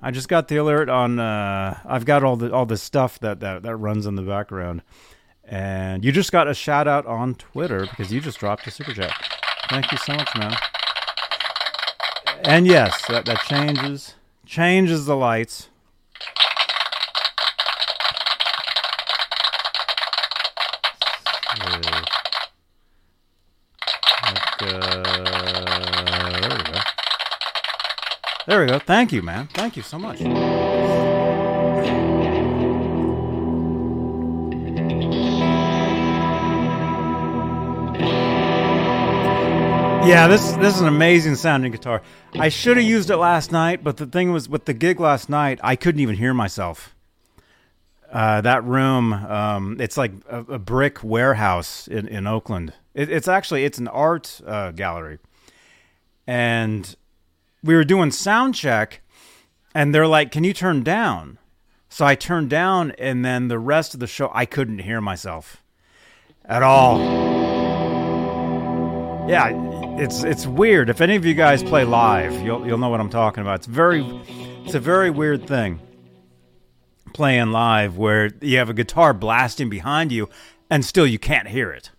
I 0.00 0.10
just 0.10 0.30
got 0.30 0.48
the 0.48 0.56
alert 0.56 0.88
on. 0.88 1.18
Uh, 1.18 1.78
I've 1.84 2.06
got 2.06 2.24
all 2.24 2.36
the 2.36 2.50
all 2.50 2.64
the 2.64 2.78
stuff 2.78 3.18
that, 3.18 3.40
that 3.40 3.62
that 3.62 3.76
runs 3.76 4.06
in 4.06 4.14
the 4.14 4.22
background, 4.22 4.80
and 5.44 6.02
you 6.02 6.12
just 6.12 6.32
got 6.32 6.48
a 6.48 6.54
shout 6.54 6.88
out 6.88 7.04
on 7.04 7.34
Twitter 7.34 7.80
because 7.80 8.10
you 8.10 8.22
just 8.22 8.38
dropped 8.38 8.66
a 8.66 8.70
super 8.70 8.94
chat. 8.94 9.12
Thank 9.68 9.92
you 9.92 9.98
so 9.98 10.14
much, 10.14 10.34
man. 10.38 10.54
And 12.42 12.66
yes, 12.66 13.06
that 13.08 13.26
that 13.26 13.40
changes 13.40 14.14
changes 14.46 15.04
the 15.04 15.14
lights. 15.14 15.68
There 28.56 28.64
we 28.64 28.70
go. 28.70 28.78
Thank 28.78 29.12
you, 29.12 29.20
man. 29.20 29.48
Thank 29.48 29.76
you 29.76 29.82
so 29.82 29.98
much. 29.98 30.18
Yeah, 40.08 40.26
this 40.26 40.52
this 40.52 40.74
is 40.74 40.80
an 40.80 40.88
amazing 40.88 41.34
sounding 41.34 41.70
guitar. 41.70 42.00
I 42.32 42.48
should 42.48 42.78
have 42.78 42.86
used 42.86 43.10
it 43.10 43.18
last 43.18 43.52
night, 43.52 43.84
but 43.84 43.98
the 43.98 44.06
thing 44.06 44.32
was 44.32 44.48
with 44.48 44.64
the 44.64 44.72
gig 44.72 45.00
last 45.00 45.28
night, 45.28 45.60
I 45.62 45.76
couldn't 45.76 46.00
even 46.00 46.16
hear 46.16 46.32
myself. 46.32 46.94
Uh, 48.10 48.40
that 48.40 48.64
room, 48.64 49.12
um, 49.12 49.76
it's 49.78 49.98
like 49.98 50.12
a, 50.30 50.38
a 50.38 50.58
brick 50.58 51.04
warehouse 51.04 51.88
in, 51.88 52.08
in 52.08 52.26
Oakland. 52.26 52.72
It, 52.94 53.10
it's 53.10 53.28
actually 53.28 53.66
it's 53.66 53.76
an 53.76 53.88
art 53.88 54.40
uh, 54.46 54.70
gallery, 54.70 55.18
and 56.26 56.96
we 57.62 57.74
were 57.74 57.84
doing 57.84 58.10
sound 58.10 58.54
check, 58.54 59.00
and 59.74 59.94
they're 59.94 60.06
like, 60.06 60.30
"Can 60.30 60.44
you 60.44 60.52
turn 60.52 60.82
down?" 60.82 61.38
So 61.88 62.04
I 62.04 62.14
turned 62.14 62.50
down, 62.50 62.92
and 62.98 63.24
then 63.24 63.48
the 63.48 63.58
rest 63.58 63.94
of 63.94 64.00
the 64.00 64.06
show, 64.06 64.30
I 64.34 64.44
couldn't 64.44 64.80
hear 64.80 65.00
myself 65.00 65.62
at 66.44 66.62
all. 66.62 66.98
Yeah, 69.28 69.50
it's 69.98 70.22
it's 70.22 70.46
weird. 70.46 70.88
If 70.88 71.00
any 71.00 71.16
of 71.16 71.24
you 71.24 71.34
guys 71.34 71.62
play 71.62 71.84
live, 71.84 72.32
you'll 72.42 72.66
you'll 72.66 72.78
know 72.78 72.88
what 72.88 73.00
I'm 73.00 73.10
talking 73.10 73.40
about. 73.40 73.56
It's 73.56 73.66
very, 73.66 74.04
it's 74.64 74.74
a 74.74 74.80
very 74.80 75.10
weird 75.10 75.46
thing 75.48 75.80
playing 77.12 77.50
live 77.50 77.96
where 77.96 78.30
you 78.42 78.58
have 78.58 78.68
a 78.68 78.74
guitar 78.74 79.14
blasting 79.14 79.70
behind 79.70 80.12
you 80.12 80.28
and 80.68 80.84
still 80.84 81.06
you 81.06 81.18
can't 81.18 81.48
hear 81.48 81.72
it. 81.72 81.90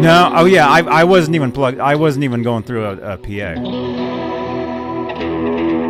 No, 0.00 0.32
oh 0.34 0.44
yeah, 0.46 0.68
I, 0.68 0.80
I 0.80 1.04
wasn't 1.04 1.34
even 1.34 1.52
plugged. 1.52 1.78
I 1.78 1.94
wasn't 1.94 2.24
even 2.24 2.42
going 2.42 2.62
through 2.62 2.84
a, 2.86 3.14
a 3.14 3.16
PA. 3.18 3.54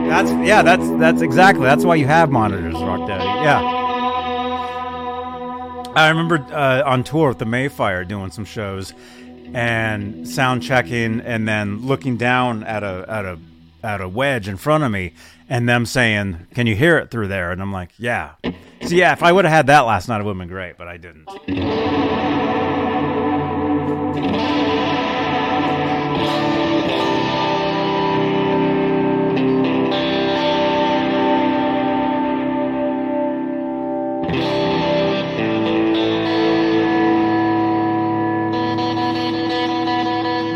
That's 0.08 0.30
yeah, 0.46 0.62
that's 0.62 0.88
that's 0.98 1.22
exactly. 1.22 1.64
That's 1.64 1.84
why 1.84 1.94
you 1.94 2.06
have 2.06 2.30
monitors, 2.30 2.74
Rock 2.74 3.06
Daddy. 3.06 3.24
Yeah. 3.24 3.60
I 5.94 6.08
remember 6.08 6.38
uh, 6.52 6.82
on 6.84 7.04
tour 7.04 7.28
with 7.28 7.38
the 7.38 7.44
Mayfire 7.44 8.06
doing 8.06 8.30
some 8.30 8.44
shows, 8.44 8.92
and 9.54 10.28
sound 10.28 10.62
checking 10.62 11.20
and 11.20 11.46
then 11.46 11.86
looking 11.86 12.16
down 12.16 12.64
at 12.64 12.82
a 12.82 13.04
at 13.08 13.24
a 13.24 13.38
at 13.82 14.00
a 14.00 14.08
wedge 14.08 14.48
in 14.48 14.56
front 14.56 14.84
of 14.84 14.90
me 14.90 15.12
and 15.48 15.68
them 15.68 15.86
saying, 15.86 16.46
"Can 16.54 16.66
you 16.66 16.74
hear 16.74 16.98
it 16.98 17.10
through 17.10 17.28
there?" 17.28 17.52
And 17.52 17.62
I'm 17.62 17.72
like, 17.72 17.90
"Yeah." 17.96 18.32
So 18.42 18.94
yeah, 18.94 19.12
if 19.12 19.22
I 19.22 19.30
would 19.30 19.44
have 19.44 19.52
had 19.52 19.66
that 19.68 19.80
last 19.80 20.08
night, 20.08 20.20
it 20.20 20.24
would 20.24 20.32
have 20.32 20.38
been 20.38 20.48
great, 20.48 20.76
but 20.78 20.88
I 20.88 20.96
didn't. 20.96 21.28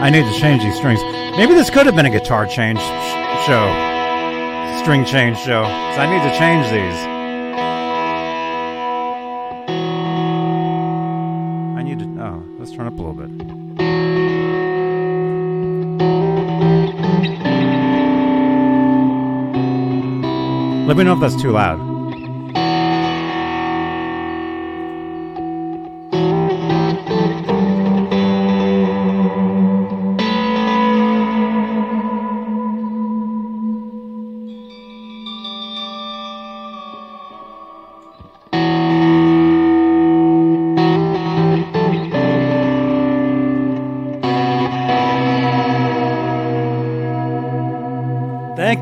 I 0.05 0.11
need 0.11 0.31
to 0.31 0.39
change 0.39 0.63
these 0.63 0.77
strings. 0.77 1.01
Maybe 1.35 1.55
this 1.55 1.71
could 1.71 1.87
have 1.87 1.97
been 1.97 2.05
a 2.05 2.11
guitar 2.11 2.45
change 2.45 2.79
sh- 2.79 3.47
show, 3.47 3.65
string 4.83 5.03
change 5.07 5.39
show. 5.39 5.65
So 5.65 5.99
I 5.99 6.07
need 6.13 6.23
to 6.29 6.39
change 6.39 6.67
these. 6.67 6.99
I 11.79 11.83
need 11.83 12.01
to. 12.01 12.05
Oh, 12.23 12.43
let's 12.59 12.73
turn 12.73 12.87
up 12.87 12.93
a 12.93 12.97
little 12.97 13.15
bit. 13.15 13.31
Let 20.87 20.99
me 20.99 21.05
know 21.05 21.15
if 21.15 21.21
that's 21.21 21.41
too 21.41 21.53
loud. 21.53 22.04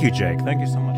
Thank 0.02 0.14
you, 0.14 0.18
Jake. 0.18 0.40
Thank 0.40 0.58
you 0.60 0.66
so 0.66 0.80
much. 0.80 0.91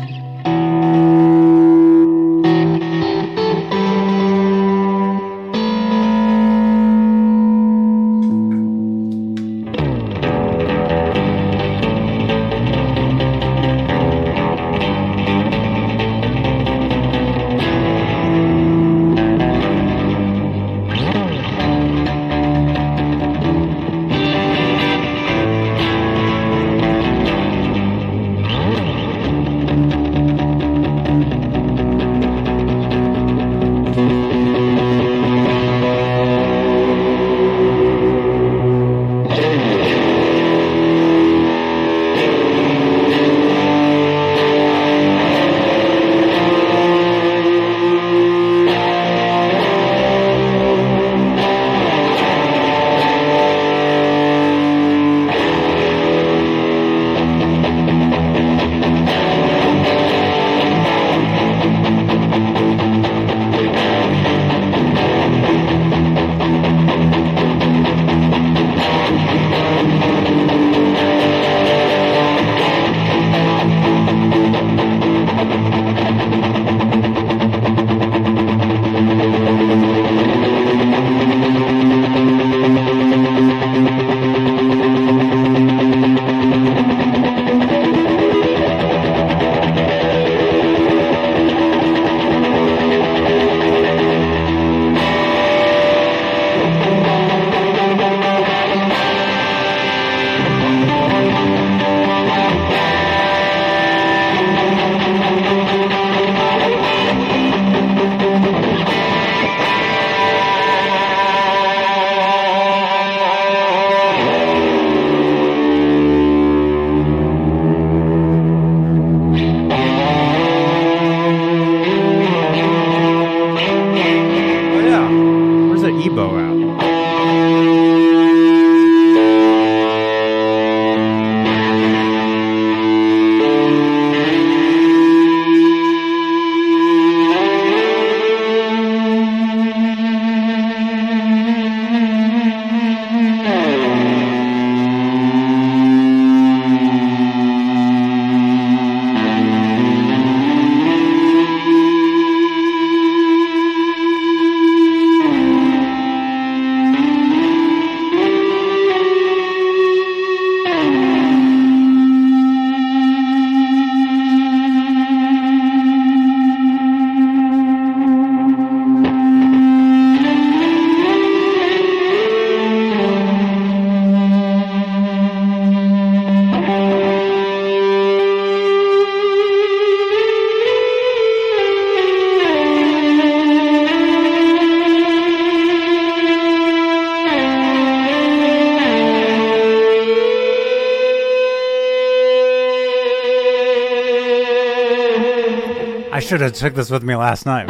Should 196.35 196.41
have 196.41 196.53
took 196.53 196.73
this 196.73 196.89
with 196.89 197.01
me 197.01 197.15
last 197.15 197.45
night. 197.45 197.69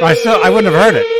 I 0.00 0.14
still 0.14 0.40
I 0.40 0.50
wouldn't 0.50 0.72
have 0.72 0.84
heard 0.84 0.94
it. 0.94 1.13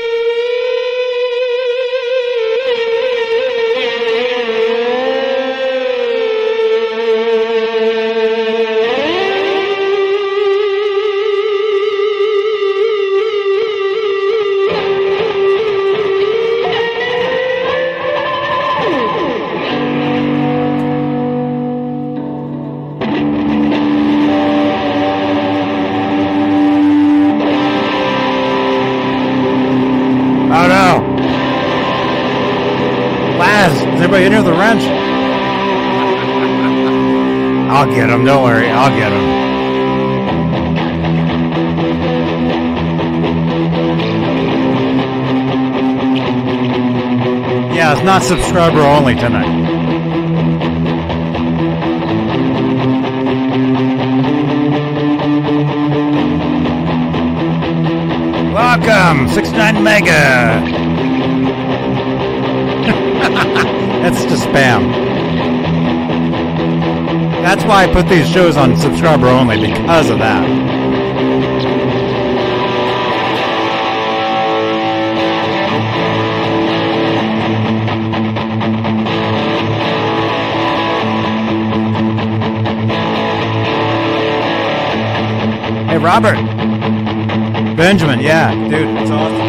Him. 38.15 38.25
Don't 38.25 38.43
worry. 38.43 38.71
I'll 38.71 38.91
get 38.91 39.13
him. 39.13 39.45
Yeah, 47.75 47.93
it's 47.93 48.03
not 48.03 48.23
subscriber 48.23 48.81
only 48.81 49.15
tonight. 49.15 49.63
Welcome, 58.53 59.29
69 59.29 59.83
Mega. 59.83 60.13
That's 64.03 64.25
just 64.25 64.45
spam. 64.45 65.04
That's 67.45 67.63
why 67.67 67.85
I 67.85 67.93
put 67.93 68.09
these 68.09 68.27
shows 68.27 68.57
on 68.57 68.75
subscriber 68.75 69.27
only 69.27 69.61
because 69.61 70.09
of 70.09 70.19
that. 70.19 70.43
Hey, 85.91 85.99
Robert. 85.99 86.37
Benjamin, 87.77 88.21
yeah, 88.21 88.55
dude, 88.71 88.89
it's 88.97 89.11
awesome. 89.11 89.44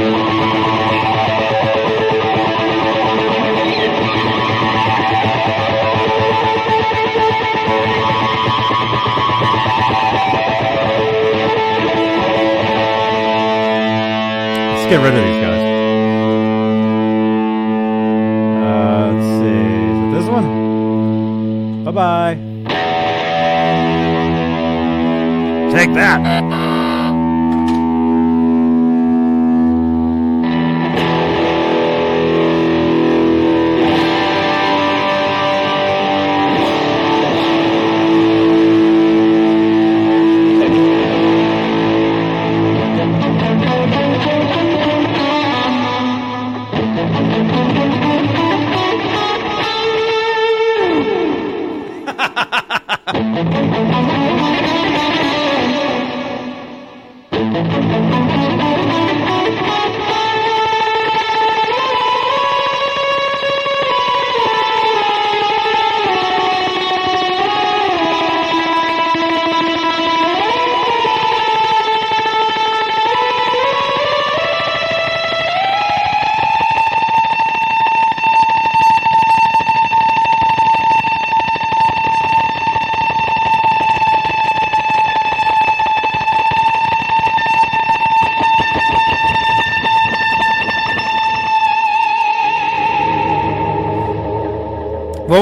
Get 14.90 15.02
rid 15.02 15.16
of 15.16 15.24
these 15.26 15.42
guys. 15.42 15.45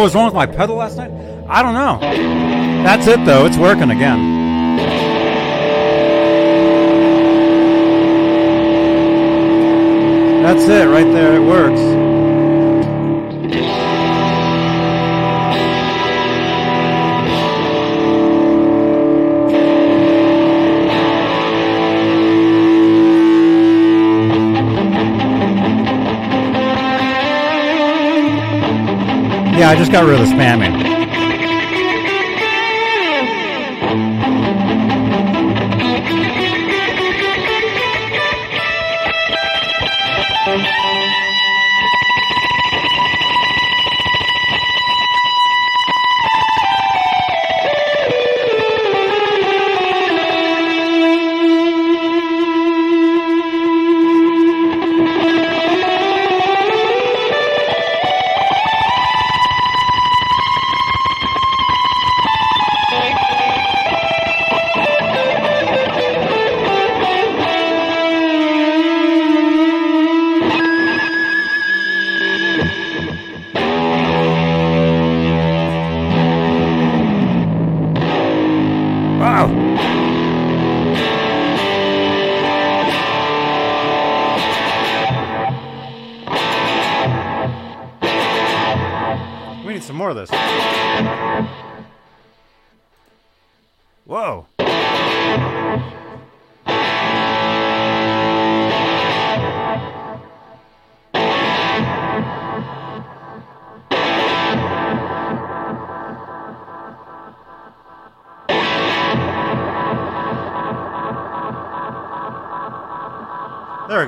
Was 0.03 0.13
wrong 0.13 0.25
with 0.25 0.33
my 0.33 0.45
pedal 0.45 0.75
last 0.75 0.97
night? 0.97 1.11
I 1.47 1.63
don't 1.63 1.73
know. 1.73 1.97
That's 2.83 3.07
it 3.07 3.23
though. 3.25 3.45
It's 3.45 3.57
working 3.57 3.89
again. 3.89 4.33
That's 10.43 10.65
it 10.65 10.89
right 10.89 11.09
there. 11.13 11.35
It 11.35 11.47
works. 11.47 12.02
Yeah, 29.55 29.69
I 29.69 29.75
just 29.75 29.91
got 29.91 30.03
rid 30.03 30.19
of 30.19 30.27
the 30.27 30.33
spamming. 30.33 30.92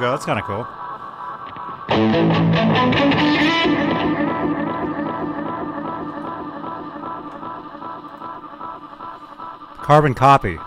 There 0.05 0.11
go. 0.11 0.17
That's 0.17 0.25
kind 0.25 0.39
of 0.39 0.45
cool. 0.45 0.65
Carbon 9.83 10.13
copy. 10.13 10.59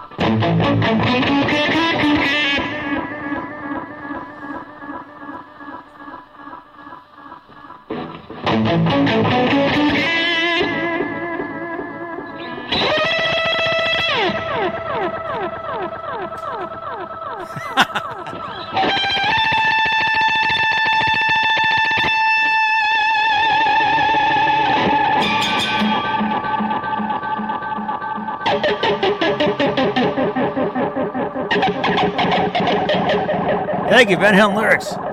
Halen 34.39 34.55
lyrics. 34.55 35.08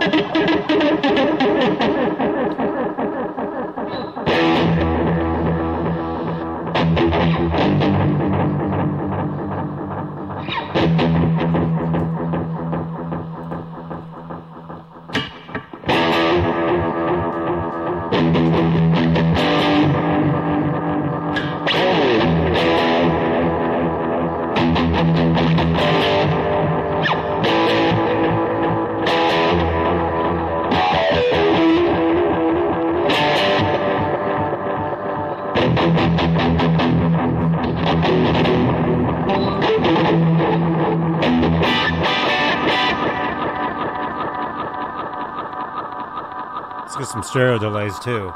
Stereo 47.35 47.59
delays 47.59 47.99
too. 47.99 48.31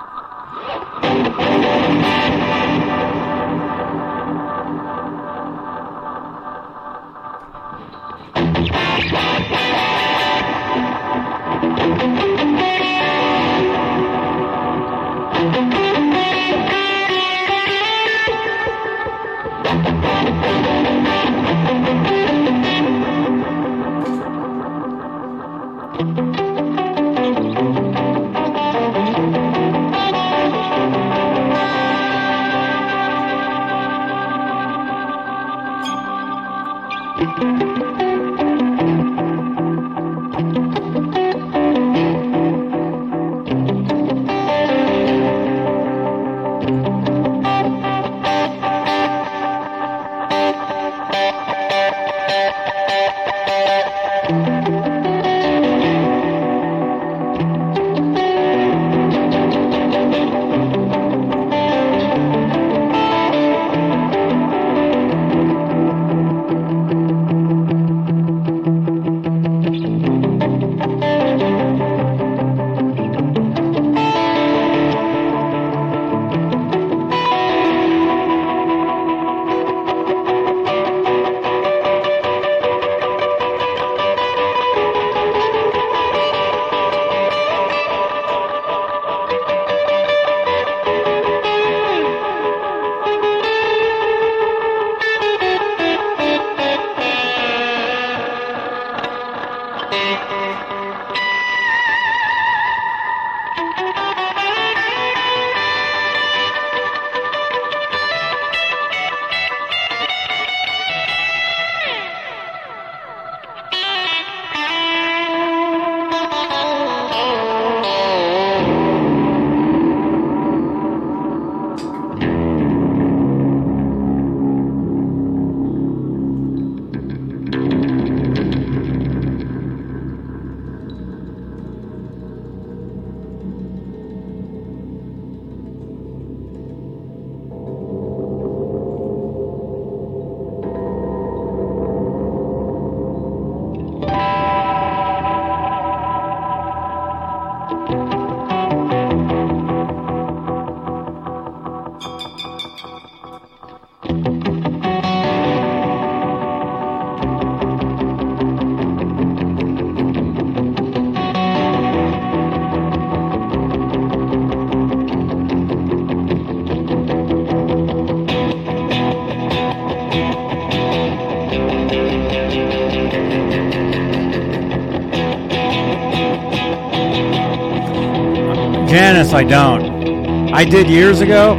Years 180.90 181.22
ago. 181.22 181.54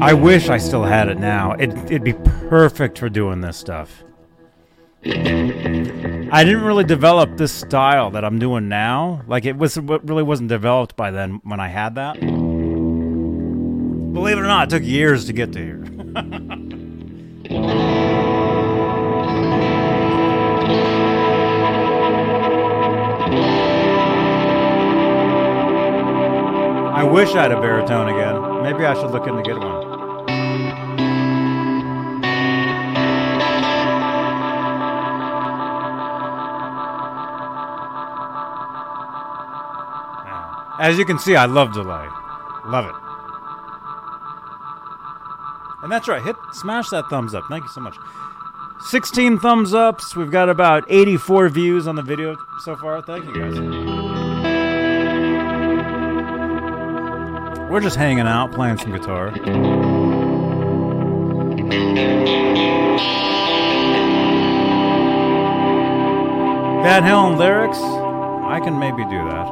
I 0.00 0.12
wish 0.12 0.48
I 0.48 0.58
still 0.58 0.82
had 0.82 1.08
it 1.08 1.18
now. 1.18 1.52
It, 1.52 1.70
it'd 1.84 2.04
be 2.04 2.14
perfect 2.48 2.98
for 2.98 3.08
doing 3.08 3.40
this 3.40 3.56
stuff. 3.56 4.02
I 5.04 6.44
didn't 6.44 6.62
really 6.62 6.84
develop 6.84 7.36
this 7.36 7.52
style 7.52 8.10
that 8.10 8.24
I'm 8.24 8.38
doing 8.38 8.68
now. 8.68 9.22
Like 9.26 9.44
it 9.44 9.56
was, 9.56 9.76
it 9.76 9.84
really 9.84 10.22
wasn't 10.22 10.48
developed 10.48 10.96
by 10.96 11.10
then 11.10 11.40
when 11.44 11.60
I 11.60 11.68
had 11.68 11.94
that. 11.96 12.20
Believe 14.12 14.36
it 14.36 14.40
or 14.40 14.46
not, 14.46 14.68
it 14.72 14.76
took 14.76 14.84
years 14.86 15.26
to 15.26 15.32
get 15.32 15.52
to 15.52 15.58
here. 15.58 15.84
I 27.02 27.04
wish 27.04 27.34
I 27.34 27.42
had 27.42 27.50
a 27.50 27.60
baritone 27.60 28.08
again. 28.08 28.31
Maybe 28.62 28.84
I 28.84 28.94
should 28.94 29.10
look 29.10 29.26
into 29.26 29.42
getting 29.42 29.62
one. 29.62 29.92
As 40.78 40.98
you 40.98 41.04
can 41.04 41.18
see, 41.18 41.36
I 41.36 41.46
love 41.46 41.72
delay. 41.72 42.08
Love 42.66 42.86
it. 42.86 42.94
And 45.82 45.90
that's 45.90 46.08
right. 46.08 46.22
Hit 46.22 46.36
smash 46.52 46.88
that 46.90 47.08
thumbs 47.08 47.34
up. 47.34 47.44
Thank 47.48 47.64
you 47.64 47.70
so 47.70 47.80
much. 47.80 47.96
16 48.90 49.38
thumbs 49.38 49.74
ups. 49.74 50.16
We've 50.16 50.30
got 50.30 50.48
about 50.48 50.84
84 50.88 51.48
views 51.50 51.86
on 51.86 51.96
the 51.96 52.02
video 52.02 52.36
so 52.60 52.76
far. 52.76 53.02
Thank 53.02 53.26
you 53.26 53.34
guys. 53.34 53.91
We're 57.72 57.80
just 57.80 57.96
hanging 57.96 58.26
out, 58.26 58.52
playing 58.52 58.76
some 58.76 58.92
guitar. 58.92 59.30
Van 66.82 67.02
Halen 67.02 67.38
lyrics? 67.38 67.78
I 67.78 68.60
can 68.62 68.78
maybe 68.78 69.04
do 69.04 69.24
that. 69.24 69.46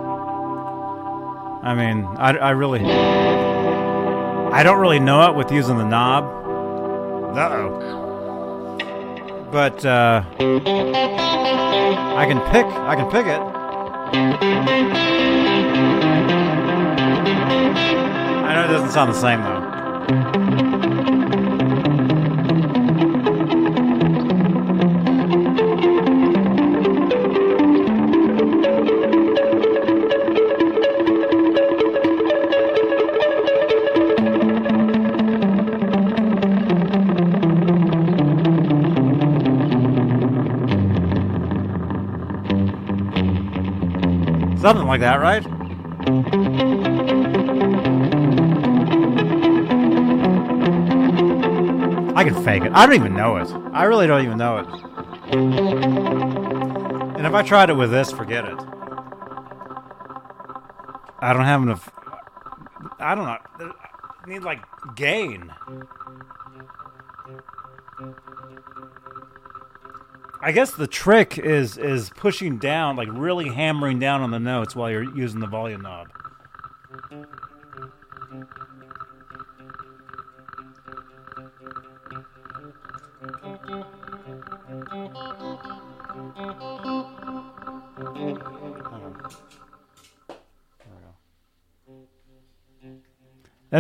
I 1.63 1.75
mean, 1.75 2.05
I, 2.19 2.37
I 2.37 2.51
really. 2.51 2.85
I 2.85 4.63
don't 4.65 4.81
really 4.81 5.01
know 5.01 5.31
it 5.31 5.35
with 5.35 5.51
using 5.51 5.79
the 5.79 5.87
knob. 5.87 6.25
Uh 7.35 7.49
oh. 7.55 8.77
but 9.51 9.83
uh, 9.87 10.25
I 12.19 12.27
can 12.29 12.39
pick. 12.53 12.67
I 12.67 12.97
can 12.97 13.11
pick 13.11 13.25
it. 13.25 13.41
Doesn't 18.71 18.91
sound 18.91 19.13
the 19.13 19.21
same 19.21 19.43
though. 19.43 19.81
Something 44.61 44.87
like 44.87 45.01
that, 45.01 45.21
right? 45.21 45.50
I 52.21 52.25
can 52.25 52.45
fake 52.45 52.65
it. 52.65 52.73
I 52.73 52.85
don't 52.85 52.97
even 52.97 53.15
know 53.15 53.39
it. 53.39 53.51
I 53.73 53.85
really 53.85 54.07
don't 54.07 54.23
even 54.23 54.37
know 54.37 54.59
it. 54.59 54.67
And 57.17 57.27
if 57.27 57.33
I 57.33 57.41
tried 57.43 57.71
it 57.71 57.77
with 57.77 57.91
this, 57.91 58.13
forget 58.13 58.45
it. 58.45 58.59
I 61.21 61.33
don't 61.33 61.47
have 61.47 61.63
enough. 61.63 61.91
I 62.99 63.15
don't 63.15 63.25
know. 63.25 63.39
I 63.59 64.29
need 64.29 64.43
like 64.43 64.61
gain. 64.95 65.51
I 70.43 70.53
guess 70.53 70.73
the 70.73 70.87
trick 70.87 71.39
is 71.39 71.79
is 71.79 72.11
pushing 72.11 72.59
down, 72.59 72.97
like 72.97 73.09
really 73.11 73.49
hammering 73.49 73.99
down 73.99 74.21
on 74.21 74.31
the 74.31 74.39
notes 74.39 74.77
while 74.77 74.91
you're 74.91 75.05
using 75.17 75.41
the 75.41 75.47
volume 75.47 75.81
knob. 75.81 76.00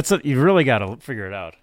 That's. 0.08 0.24
You 0.24 0.40
really 0.40 0.64
got 0.64 0.78
to 0.78 0.96
figure 0.96 1.26
it 1.26 1.34
out. 1.34 1.56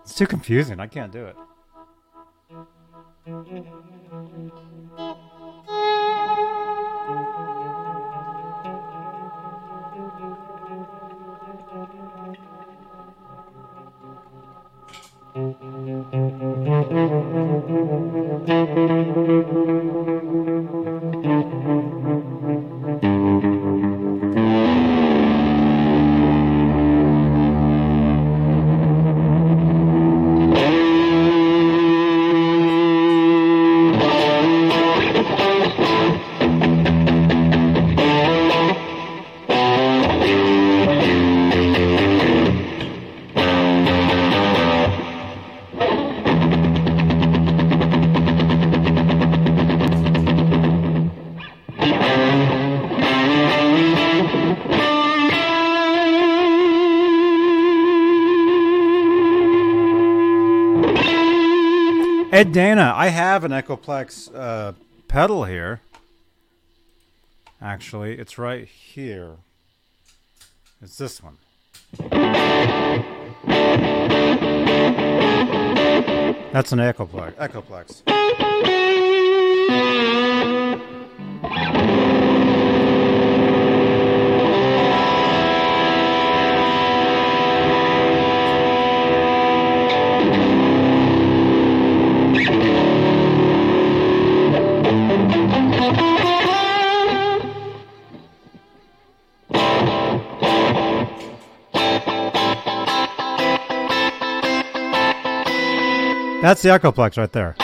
It's 0.00 0.14
too 0.14 0.26
confusing. 0.26 0.80
I 0.80 0.86
can't 0.86 1.12
do 1.12 1.26
it. 1.26 1.36
Dana, 62.44 62.92
I 62.96 63.08
have 63.08 63.44
an 63.44 63.52
Echoplex 63.52 64.34
uh, 64.34 64.72
pedal 65.06 65.44
here. 65.44 65.80
Actually, 67.60 68.18
it's 68.18 68.38
right 68.38 68.66
here. 68.66 69.36
It's 70.80 70.96
this 70.96 71.22
one. 71.22 71.38
That's 76.52 76.72
an 76.72 76.80
Echoplex. 76.80 77.34
Echoplex. 77.34 78.02
That's 106.42 106.60
the 106.60 106.70
Echoplex 106.70 107.16
right 107.16 107.30
there. 107.30 107.54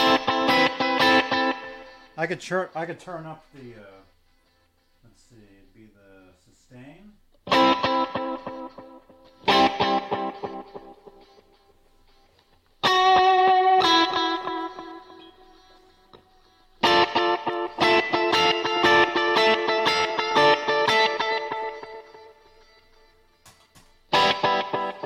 I 2.17 2.27
could 2.29 2.41
turn. 2.41 2.69
I 2.77 2.87
could 2.87 3.01
turn 3.01 3.27
up 3.27 3.45
the. 3.53 3.75
Uh, 3.75 3.85
let's 5.03 5.21
see. 5.29 5.35
It'd 5.35 5.75
be 5.75 5.87
the 5.93 6.33
sustain. 6.45 7.11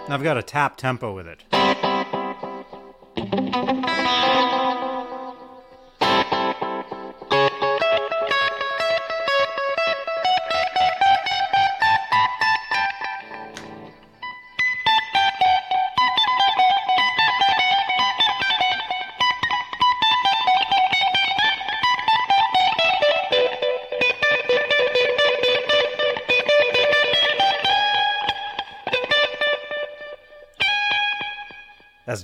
I've 0.09 0.23
got 0.23 0.37
a 0.37 0.43
tap 0.43 0.77
tempo 0.77 1.15
with 1.15 1.27
it. 1.27 1.43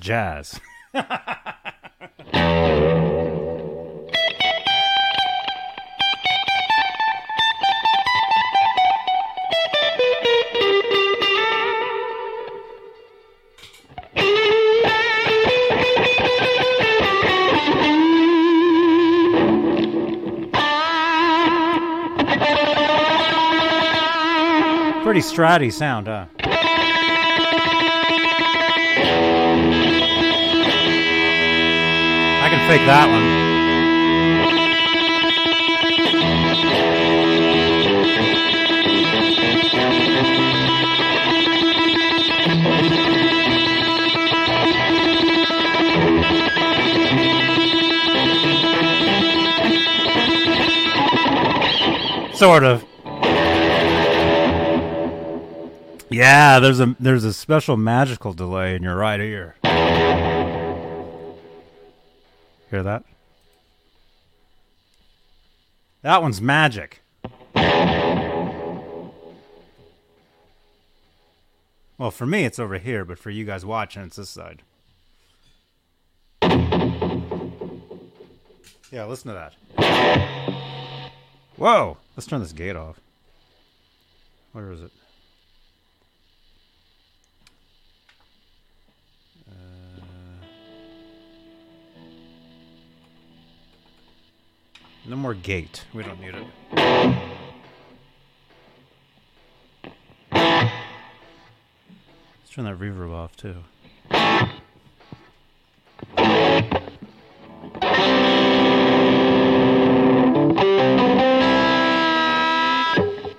Jazz. 0.09 0.59
Pretty 25.05 25.21
stratty 25.21 25.71
sound, 25.71 26.07
huh? 26.07 26.38
I 32.49 32.51
can 32.51 32.67
fake 32.67 32.87
that 32.87 33.11
one. 33.11 33.29
Sort 52.35 52.65
of. 52.65 52.83
Yeah, 56.09 56.61
there's 56.61 56.81
a 56.81 56.97
there's 56.99 57.25
a 57.25 57.35
special 57.35 57.77
magical 57.77 58.33
delay 58.33 58.75
in 58.75 58.83
your 58.83 58.97
right 58.97 59.21
ear. 59.21 59.57
Hear 62.71 62.83
that? 62.83 63.05
That 66.03 66.23
one's 66.23 66.41
magic. 66.41 67.03
Well, 71.97 72.13
for 72.13 72.27
me, 72.27 72.45
it's 72.45 72.59
over 72.59 72.79
here, 72.79 73.05
but 73.05 73.19
for 73.19 73.31
you 73.31 73.45
guys 73.45 73.65
watching, 73.65 74.03
it's 74.03 74.17
this 74.17 74.31
side. 74.31 74.63
Yeah, 78.91 79.05
listen 79.07 79.35
to 79.35 79.35
that. 79.35 79.55
Whoa! 81.57 81.99
Let's 82.17 82.27
turn 82.27 82.41
this 82.41 82.53
gate 82.53 82.77
off. 82.77 83.01
Where 84.53 84.71
is 84.71 84.81
it? 84.81 84.93
No 95.09 95.17
more 95.17 95.35
gate. 95.35 95.85
We 95.95 96.03
don't 96.03 96.21
need 96.21 96.35
it. 96.35 96.47
Let's 100.31 100.71
turn 102.51 102.67
that 102.67 102.79
reverb 102.79 103.13
off 103.13 103.35
too. 103.37 103.57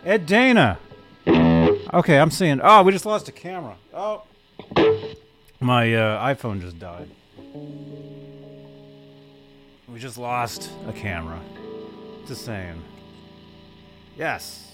Ed 0.03 0.25
Dana. 0.25 0.79
Okay, 1.93 2.19
I'm 2.19 2.31
seeing. 2.31 2.59
Oh, 2.63 2.81
we 2.81 2.91
just 2.91 3.05
lost 3.05 3.29
a 3.29 3.31
camera. 3.31 3.75
Oh, 3.93 4.23
my 5.59 5.93
uh, 5.93 6.33
iPhone 6.33 6.61
just 6.61 6.79
died. 6.79 7.09
We 9.87 9.99
just 9.99 10.17
lost 10.17 10.71
a 10.87 10.93
camera. 10.93 11.39
Just 12.29 12.45
same. 12.45 12.83
Yes. 14.15 14.73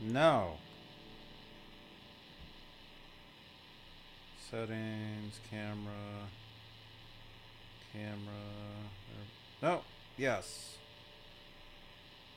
No. 0.00 0.54
Settings, 4.50 5.38
camera, 5.48 6.26
camera. 7.92 8.10
Er, 8.10 9.62
no. 9.62 9.82
Yes. 10.18 10.78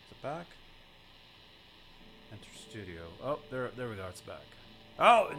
Is 0.06 0.12
it 0.12 0.22
back? 0.22 0.46
Enter 2.32 2.44
studio. 2.70 3.02
Oh, 3.24 3.40
there, 3.50 3.72
there 3.76 3.90
we 3.90 3.96
go. 3.96 4.06
It's 4.08 4.22
back. 4.22 4.46
Oh, 5.00 5.32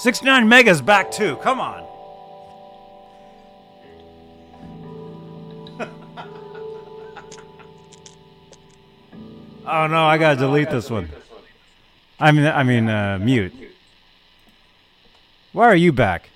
69 0.00 0.48
megas 0.48 0.80
back 0.80 1.10
too. 1.10 1.36
Come 1.42 1.60
on. 1.60 1.86
Oh 9.66 9.86
no, 9.86 10.04
I 10.04 10.18
gotta 10.18 10.36
delete 10.36 10.70
this 10.70 10.90
one. 10.90 11.08
I 12.18 12.32
mean, 12.32 12.46
I 12.46 12.62
mean, 12.62 12.88
uh, 12.88 13.18
mute. 13.20 13.52
Why 15.52 15.66
are 15.66 15.76
you 15.76 15.92
back? 15.92 16.30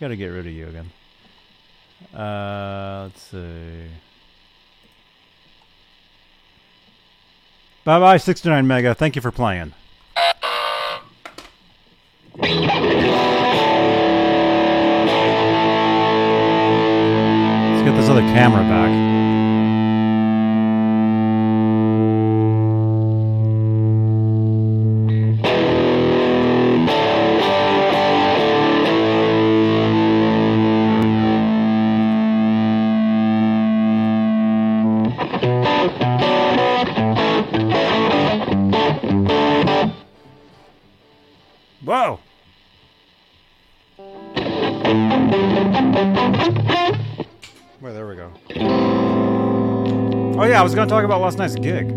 Gotta 0.00 0.16
get 0.16 0.26
rid 0.26 0.46
of 0.46 0.52
you 0.52 0.68
again. 0.68 0.90
Uh, 2.18 3.04
let's 3.04 3.22
see. 3.22 3.88
Bye 7.84 8.00
bye, 8.00 8.16
69 8.16 8.66
Mega. 8.66 8.94
Thank 8.94 9.14
you 9.14 9.22
for 9.22 9.30
playing. 9.30 9.74
Let's 12.36 12.52
get 17.82 17.94
this 17.94 18.08
other 18.08 18.22
camera 18.22 18.62
back. 18.62 19.13
Was 50.64 50.74
going 50.74 50.88
to 50.88 50.94
talk 50.94 51.04
about 51.04 51.20
last 51.20 51.36
night's 51.36 51.56
gig. 51.56 51.90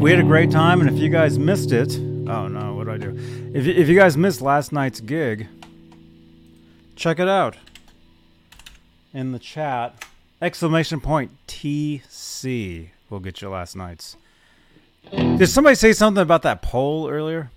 We 0.00 0.12
had 0.12 0.20
a 0.20 0.22
great 0.22 0.52
time, 0.52 0.80
and 0.80 0.88
if 0.88 0.96
you 1.02 1.08
guys 1.08 1.36
missed 1.36 1.72
it, 1.72 1.98
oh 1.98 2.46
no, 2.46 2.76
what 2.76 2.84
do 2.84 2.92
I 2.92 2.96
do? 2.96 3.16
If 3.52 3.66
if 3.66 3.88
you 3.88 3.96
guys 3.96 4.16
missed 4.16 4.40
last 4.40 4.70
night's 4.70 5.00
gig, 5.00 5.48
check 6.94 7.18
it 7.18 7.28
out 7.28 7.56
in 9.12 9.32
the 9.32 9.40
chat. 9.40 10.04
Exclamation 10.40 11.00
point 11.00 11.32
TC 11.48 12.90
will 13.10 13.18
get 13.18 13.42
you 13.42 13.48
last 13.48 13.74
night's. 13.74 14.16
Did 15.10 15.48
somebody 15.48 15.74
say 15.74 15.92
something 15.92 16.22
about 16.22 16.42
that 16.42 16.62
pole 16.62 17.10
earlier? 17.10 17.50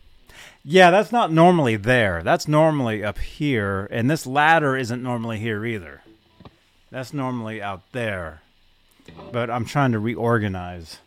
Yeah, 0.63 0.89
that's 0.89 1.11
not 1.11 1.31
normally 1.31 1.75
there. 1.75 2.23
That's 2.23 2.47
normally 2.47 3.03
up 3.03 3.19
here, 3.19 3.87
and 3.91 4.09
this 4.09 4.25
ladder 4.25 4.75
isn't 4.75 5.03
normally 5.03 5.37
here 5.37 5.63
either. 5.63 6.01
That's 6.91 7.13
normally 7.13 7.61
out 7.61 7.81
there. 7.93 8.41
But 9.31 9.49
I'm 9.49 9.65
trying 9.65 9.93
to 9.93 9.99
reorganize 9.99 10.99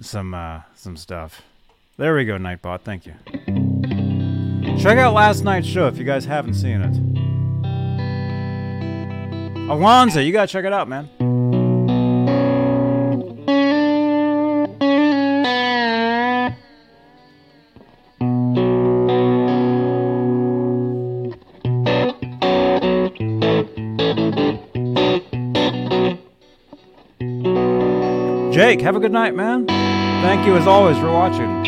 some 0.00 0.34
uh, 0.34 0.62
some 0.74 0.96
stuff. 0.96 1.42
There 1.96 2.14
we 2.16 2.24
go, 2.24 2.36
Nightbot. 2.36 2.80
Thank 2.80 3.06
you. 3.06 3.14
Check 4.82 4.98
out 4.98 5.14
last 5.14 5.44
night's 5.44 5.66
show 5.66 5.86
if 5.86 5.96
you 5.96 6.04
guys 6.04 6.24
haven't 6.24 6.54
seen 6.54 6.80
it. 6.80 6.92
Awanza, 9.68 10.24
you 10.26 10.32
gotta 10.32 10.48
check 10.48 10.64
it 10.64 10.72
out, 10.72 10.88
man. 10.88 11.08
Jake, 28.70 28.82
have 28.82 28.94
a 28.94 29.00
good 29.00 29.10
night, 29.10 29.34
man. 29.34 29.66
Thank 29.66 30.46
you 30.46 30.54
as 30.56 30.68
always 30.68 30.96
for 30.96 31.10
watching. 31.10 31.64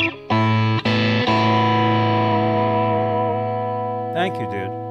Thank 4.15 4.37
you, 4.37 4.49
dude. 4.49 4.82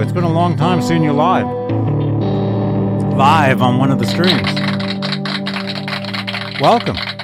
It's 0.00 0.12
been 0.12 0.22
a 0.22 0.32
long 0.32 0.56
time 0.56 0.80
seeing 0.80 1.02
you 1.02 1.12
live. 1.12 1.46
Live 3.16 3.60
on 3.60 3.78
one 3.78 3.90
of 3.90 3.98
the 3.98 4.06
streams. 4.06 4.46
Welcome. 6.60 7.17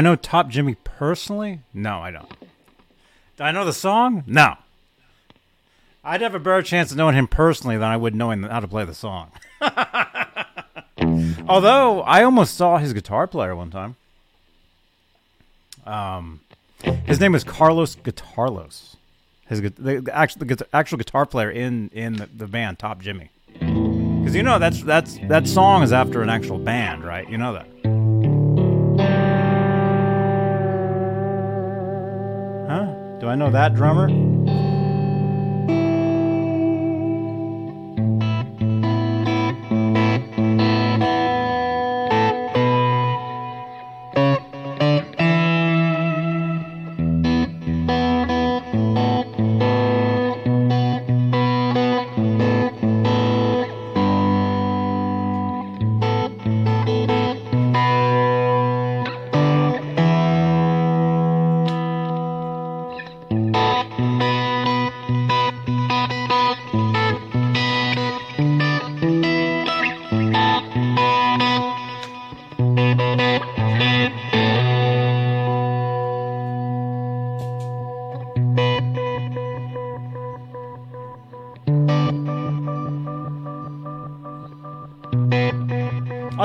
I 0.00 0.02
know 0.02 0.16
Top 0.16 0.48
Jimmy 0.48 0.76
personally? 0.76 1.60
No, 1.74 1.98
I 1.98 2.10
don't. 2.10 2.26
Do 3.36 3.44
I 3.44 3.52
know 3.52 3.66
the 3.66 3.74
song? 3.74 4.24
No. 4.26 4.54
I'd 6.02 6.22
have 6.22 6.34
a 6.34 6.38
better 6.38 6.62
chance 6.62 6.90
of 6.90 6.96
knowing 6.96 7.14
him 7.14 7.28
personally 7.28 7.76
than 7.76 7.86
I 7.86 7.98
would 7.98 8.14
knowing 8.14 8.44
how 8.44 8.60
to 8.60 8.66
play 8.66 8.86
the 8.86 8.94
song. 8.94 9.30
Although 11.46 12.00
I 12.00 12.22
almost 12.22 12.54
saw 12.54 12.78
his 12.78 12.94
guitar 12.94 13.26
player 13.26 13.54
one 13.54 13.70
time. 13.70 13.96
Um, 15.84 16.40
his 17.04 17.20
name 17.20 17.32
was 17.32 17.44
Carlos 17.44 17.96
Guitarlos. 17.96 18.96
His 19.48 19.60
the, 19.60 20.08
actual 20.14 20.46
the 20.46 20.66
actual 20.72 20.96
guitar 20.96 21.26
player 21.26 21.50
in 21.50 21.90
in 21.92 22.14
the, 22.14 22.26
the 22.34 22.46
band 22.46 22.78
Top 22.78 23.02
Jimmy. 23.02 23.28
Because 23.52 24.34
you 24.34 24.42
know 24.42 24.58
that's 24.58 24.82
that's 24.82 25.18
that 25.28 25.46
song 25.46 25.82
is 25.82 25.92
after 25.92 26.22
an 26.22 26.30
actual 26.30 26.58
band, 26.58 27.04
right? 27.04 27.28
You 27.28 27.36
know 27.36 27.52
that. 27.52 27.99
Huh? 32.70 32.86
Do 33.18 33.26
I 33.26 33.34
know 33.34 33.50
that 33.50 33.74
drummer? 33.74 34.06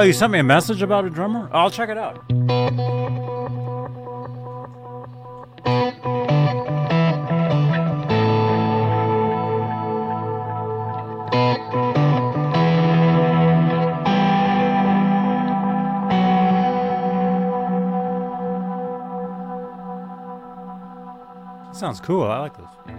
You 0.06 0.14
sent 0.14 0.32
me 0.32 0.40
a 0.40 0.44
message 0.44 0.82
about 0.82 1.06
a 1.06 1.10
drummer? 1.10 1.50
I'll 1.52 1.72
check 1.72 1.90
it 1.90 1.98
out. 1.98 2.24
Sounds 21.74 22.00
cool. 22.00 22.24
I 22.24 22.40
like 22.40 22.56
this. 22.56 22.95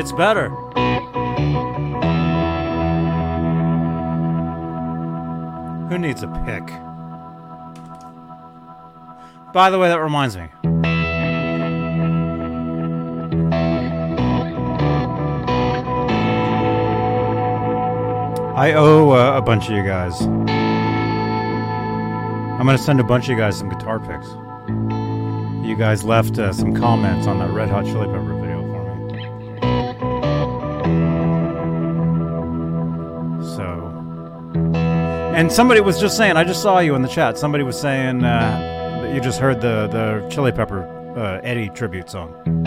Gets 0.00 0.12
better. 0.12 0.48
Who 5.90 5.98
needs 5.98 6.22
a 6.22 6.28
pick? 6.46 6.66
By 9.52 9.68
the 9.68 9.78
way, 9.78 9.88
that 9.88 10.00
reminds 10.00 10.38
me. 10.38 10.48
I 18.56 18.72
owe 18.72 19.10
uh, 19.10 19.36
a 19.36 19.42
bunch 19.42 19.68
of 19.68 19.72
you 19.72 19.82
guys. 19.82 20.18
I'm 20.22 20.46
going 22.64 22.74
to 22.74 22.82
send 22.82 23.00
a 23.00 23.04
bunch 23.04 23.24
of 23.24 23.32
you 23.32 23.36
guys 23.36 23.58
some 23.58 23.68
guitar 23.68 23.98
picks. 23.98 24.28
You 25.68 25.76
guys 25.76 26.04
left 26.04 26.38
uh, 26.38 26.54
some 26.54 26.74
comments 26.74 27.26
on 27.26 27.38
that 27.40 27.50
Red 27.50 27.68
Hot 27.68 27.84
Chili 27.84 28.06
Pepper 28.06 28.19
And 35.40 35.50
somebody 35.50 35.80
was 35.80 35.98
just 35.98 36.18
saying, 36.18 36.36
I 36.36 36.44
just 36.44 36.60
saw 36.60 36.80
you 36.80 36.94
in 36.94 37.00
the 37.00 37.08
chat. 37.08 37.38
Somebody 37.38 37.64
was 37.64 37.80
saying 37.80 38.22
uh, 38.22 39.00
that 39.00 39.14
you 39.14 39.22
just 39.22 39.40
heard 39.40 39.62
the, 39.62 39.86
the 39.86 40.28
Chili 40.28 40.52
Pepper 40.52 40.82
uh, 41.16 41.40
Eddie 41.42 41.70
tribute 41.70 42.10
song. 42.10 42.59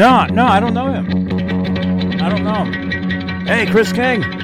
No, 0.00 0.24
no, 0.32 0.46
I 0.46 0.60
don't 0.60 0.72
know 0.72 0.90
him. 0.94 1.06
I 2.22 2.30
don't 2.30 2.42
know 2.42 2.64
him. 2.64 3.46
Hey, 3.46 3.66
Chris 3.66 3.92
King. 3.92 4.39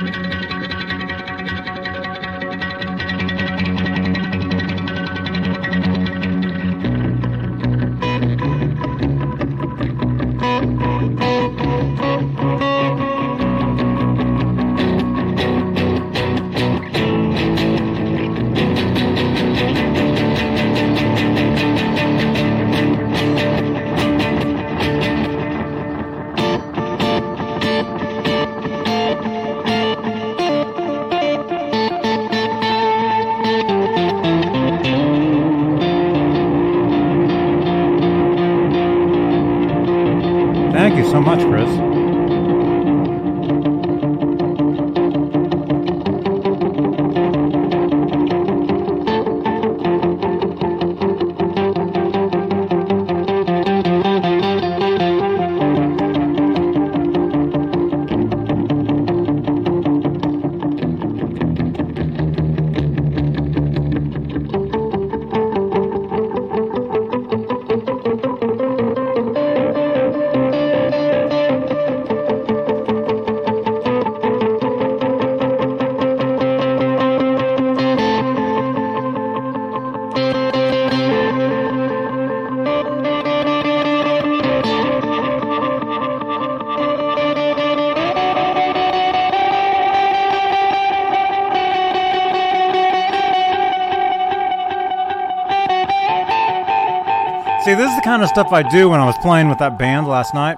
Kind 98.06 98.22
of 98.22 98.28
stuff 98.28 98.52
I 98.52 98.62
do 98.62 98.88
when 98.88 99.00
I 99.00 99.04
was 99.04 99.18
playing 99.18 99.48
with 99.48 99.58
that 99.58 99.80
band 99.80 100.06
last 100.06 100.32
night. 100.32 100.56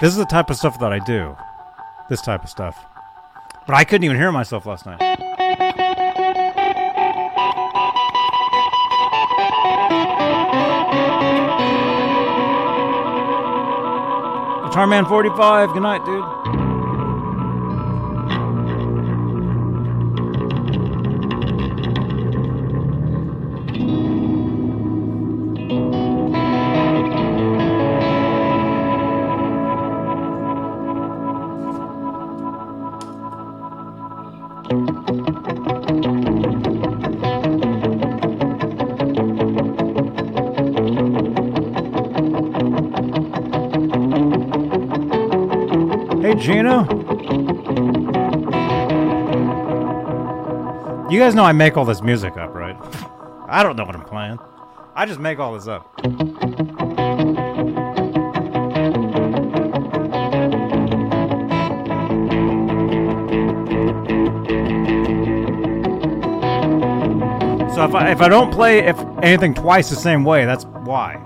This 0.00 0.12
is 0.12 0.16
the 0.16 0.24
type 0.24 0.48
of 0.48 0.56
stuff 0.56 0.78
that 0.78 0.94
I 0.94 0.98
do. 0.98 1.36
This 2.08 2.22
type 2.22 2.42
of 2.42 2.48
stuff. 2.48 2.86
But 3.66 3.74
I 3.74 3.84
couldn't 3.84 4.04
even 4.04 4.16
hear 4.16 4.32
myself 4.32 4.64
last 4.64 4.86
night. 4.86 4.98
Guitar 14.68 14.86
Man 14.86 15.04
45, 15.04 15.74
good 15.74 15.82
night, 15.82 16.02
dude. 16.06 16.57
Gino. 46.48 46.80
You 51.10 51.18
guys 51.18 51.34
know 51.34 51.44
I 51.44 51.52
make 51.52 51.76
all 51.76 51.84
this 51.84 52.00
music 52.00 52.38
up, 52.38 52.54
right? 52.54 52.74
I 53.46 53.62
don't 53.62 53.76
know 53.76 53.84
what 53.84 53.94
I'm 53.94 54.02
playing. 54.02 54.38
I 54.94 55.04
just 55.04 55.20
make 55.20 55.38
all 55.38 55.52
this 55.52 55.68
up. 55.68 55.94
So 67.74 67.84
if 67.84 67.94
I, 67.94 68.10
if 68.10 68.22
I 68.22 68.28
don't 68.30 68.50
play 68.50 68.78
if 68.78 68.98
anything 69.22 69.52
twice 69.52 69.90
the 69.90 69.96
same 69.96 70.24
way, 70.24 70.46
that's 70.46 70.64
why. 70.64 71.22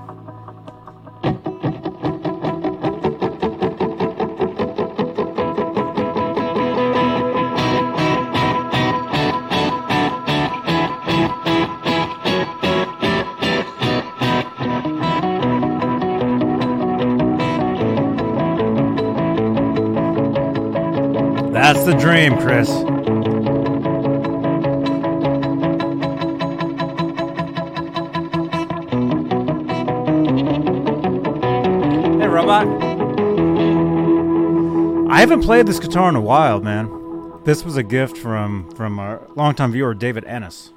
The 21.93 22.01
dream, 22.01 22.39
Chris. 22.39 22.69
Hey, 32.19 32.29
robot. 32.29 32.67
I 35.11 35.21
haven't 35.21 35.43
played 35.43 35.67
this 35.67 35.79
guitar 35.79 36.09
in 36.09 36.17
a 36.17 36.21
while, 36.21 36.61
man. 36.61 36.89
This 37.45 37.65
was 37.65 37.77
a 37.77 37.83
gift 37.83 38.17
from 38.17 38.71
from 38.73 38.99
our 38.99 39.21
longtime 39.37 39.73
viewer 39.73 39.95
David 39.95 40.25
Ennis. 40.25 40.71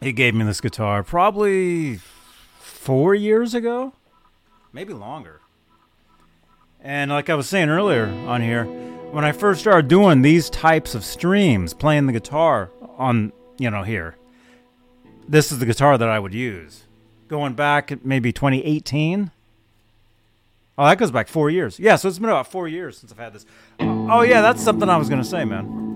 He 0.00 0.12
gave 0.12 0.34
me 0.34 0.44
this 0.44 0.60
guitar 0.60 1.02
probably 1.04 2.00
four 2.58 3.14
years 3.14 3.54
ago, 3.54 3.92
maybe 4.72 4.92
longer. 4.92 5.40
And 6.80 7.10
like 7.10 7.28
I 7.28 7.34
was 7.34 7.48
saying 7.48 7.68
earlier 7.68 8.06
on 8.06 8.40
here, 8.40 8.64
when 9.10 9.24
I 9.24 9.32
first 9.32 9.60
started 9.60 9.88
doing 9.88 10.22
these 10.22 10.50
types 10.50 10.94
of 10.94 11.04
streams, 11.04 11.72
playing 11.72 12.06
the 12.06 12.12
guitar 12.12 12.70
on, 12.98 13.32
you 13.58 13.70
know, 13.70 13.82
here, 13.82 14.16
this 15.26 15.50
is 15.50 15.58
the 15.58 15.66
guitar 15.66 15.96
that 15.96 16.08
I 16.08 16.18
would 16.18 16.34
use. 16.34 16.84
Going 17.28 17.54
back 17.54 18.04
maybe 18.04 18.32
2018. 18.32 19.30
Oh, 20.76 20.86
that 20.86 20.98
goes 20.98 21.10
back 21.10 21.28
four 21.28 21.50
years. 21.50 21.78
Yeah, 21.78 21.96
so 21.96 22.08
it's 22.08 22.18
been 22.18 22.28
about 22.28 22.50
four 22.50 22.68
years 22.68 22.98
since 22.98 23.10
I've 23.10 23.18
had 23.18 23.32
this. 23.32 23.44
Oh, 23.80 24.08
oh 24.10 24.22
yeah, 24.22 24.40
that's 24.40 24.62
something 24.62 24.88
I 24.88 24.96
was 24.96 25.08
going 25.08 25.22
to 25.22 25.28
say, 25.28 25.44
man. 25.44 25.86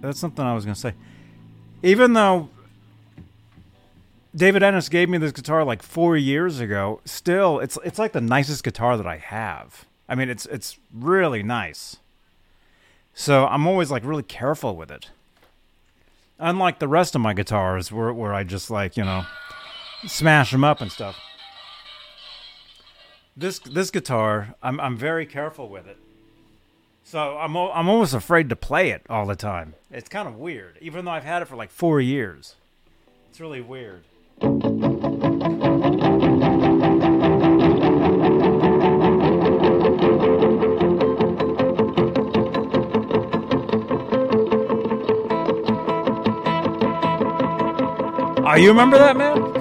That's 0.00 0.18
something 0.18 0.44
I 0.44 0.54
was 0.54 0.64
going 0.64 0.74
to 0.74 0.80
say. 0.80 0.94
Even 1.82 2.12
though 2.12 2.48
David 4.38 4.62
Ennis 4.62 4.88
gave 4.88 5.08
me 5.08 5.18
this 5.18 5.32
guitar 5.32 5.64
like 5.64 5.82
four 5.82 6.16
years 6.16 6.60
ago. 6.60 7.00
Still, 7.04 7.58
it's 7.58 7.76
it's 7.84 7.98
like 7.98 8.12
the 8.12 8.20
nicest 8.20 8.62
guitar 8.62 8.96
that 8.96 9.06
I 9.06 9.16
have. 9.16 9.84
I 10.08 10.14
mean, 10.14 10.28
it's 10.28 10.46
it's 10.46 10.78
really 10.94 11.42
nice. 11.42 11.96
So 13.14 13.46
I'm 13.46 13.66
always 13.66 13.90
like 13.90 14.04
really 14.04 14.22
careful 14.22 14.76
with 14.76 14.92
it. 14.92 15.10
Unlike 16.38 16.78
the 16.78 16.86
rest 16.86 17.16
of 17.16 17.20
my 17.20 17.34
guitars, 17.34 17.90
where 17.90 18.12
where 18.12 18.32
I 18.32 18.44
just 18.44 18.70
like 18.70 18.96
you 18.96 19.04
know 19.04 19.24
smash 20.06 20.52
them 20.52 20.62
up 20.62 20.80
and 20.80 20.92
stuff. 20.92 21.16
This 23.36 23.58
this 23.58 23.90
guitar, 23.90 24.54
I'm 24.62 24.78
I'm 24.78 24.96
very 24.96 25.26
careful 25.26 25.68
with 25.68 25.88
it. 25.88 25.96
So 27.02 27.38
I'm 27.38 27.56
I'm 27.56 27.88
almost 27.88 28.14
afraid 28.14 28.48
to 28.50 28.56
play 28.56 28.90
it 28.90 29.02
all 29.10 29.26
the 29.26 29.34
time. 29.34 29.74
It's 29.90 30.08
kind 30.08 30.28
of 30.28 30.36
weird, 30.36 30.78
even 30.80 31.06
though 31.06 31.10
I've 31.10 31.24
had 31.24 31.42
it 31.42 31.48
for 31.48 31.56
like 31.56 31.72
four 31.72 32.00
years. 32.00 32.54
It's 33.30 33.40
really 33.40 33.60
weird. 33.60 34.04
Oh, 34.40 34.46
you 48.56 48.68
remember 48.68 48.98
that, 48.98 49.16
man? 49.16 49.57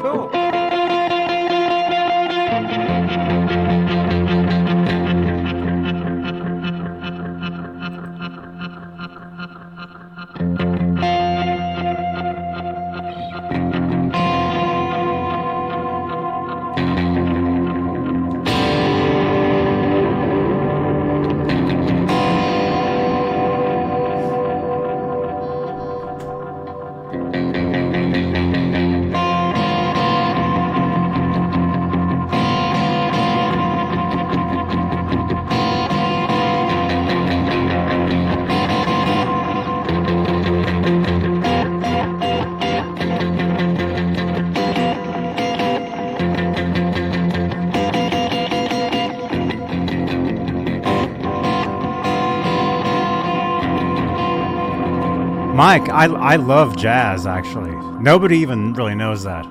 Mike, 55.68 55.90
I, 55.90 56.06
I 56.06 56.36
love 56.38 56.78
jazz, 56.78 57.28
actually. 57.28 57.76
Nobody 58.02 58.38
even 58.38 58.72
really 58.72 58.96
knows 58.96 59.24
that. 59.24 59.46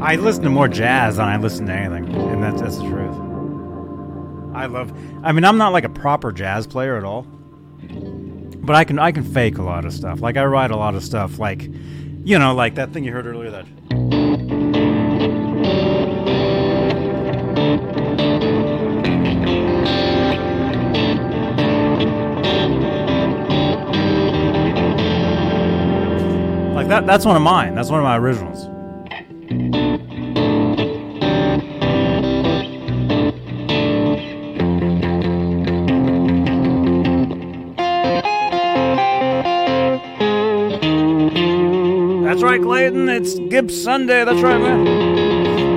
I 0.00 0.16
listen 0.16 0.42
to 0.44 0.48
more 0.48 0.68
jazz 0.68 1.18
than 1.18 1.28
I 1.28 1.36
listen 1.36 1.66
to 1.66 1.72
anything, 1.74 2.14
and 2.14 2.42
that's, 2.42 2.62
that's 2.62 2.78
the 2.78 2.84
truth. 2.84 3.14
I 4.54 4.64
love. 4.64 4.90
I 5.22 5.32
mean, 5.32 5.44
I'm 5.44 5.58
not 5.58 5.74
like 5.74 5.84
a 5.84 5.90
proper 5.90 6.32
jazz 6.32 6.66
player 6.66 6.96
at 6.96 7.04
all, 7.04 7.24
but 7.24 8.74
I 8.74 8.84
can 8.84 8.98
I 8.98 9.12
can 9.12 9.22
fake 9.22 9.58
a 9.58 9.62
lot 9.62 9.84
of 9.84 9.92
stuff. 9.92 10.22
Like 10.22 10.38
I 10.38 10.46
write 10.46 10.70
a 10.70 10.76
lot 10.76 10.94
of 10.94 11.04
stuff, 11.04 11.38
like 11.38 11.62
you 12.24 12.38
know, 12.38 12.54
like 12.54 12.76
that 12.76 12.94
thing 12.94 13.04
you 13.04 13.12
heard 13.12 13.26
earlier. 13.26 13.50
That 13.50 13.66
that. 26.88 27.06
That's 27.06 27.24
one 27.24 27.36
of 27.36 27.42
mine. 27.42 27.74
That's 27.74 27.90
one 27.90 28.00
of 28.00 28.04
my 28.04 28.16
originals. 28.16 28.66
That's 42.24 42.42
right, 42.42 42.60
Clayton. 42.62 43.08
It's 43.08 43.38
Gibbs 43.38 43.82
Sunday. 43.82 44.24
That's 44.24 44.42
right, 44.42 44.58
man. 44.58 44.86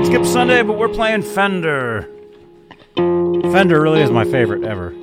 It's 0.01 0.09
Gibbs 0.09 0.31
Sunday, 0.31 0.61
but 0.63 0.77
we're 0.77 0.89
playing 0.89 1.23
Fender. 1.23 2.09
Fender 2.95 3.81
really 3.81 4.01
is 4.01 4.11
my 4.11 4.25
favorite 4.25 4.63
ever. 4.63 4.93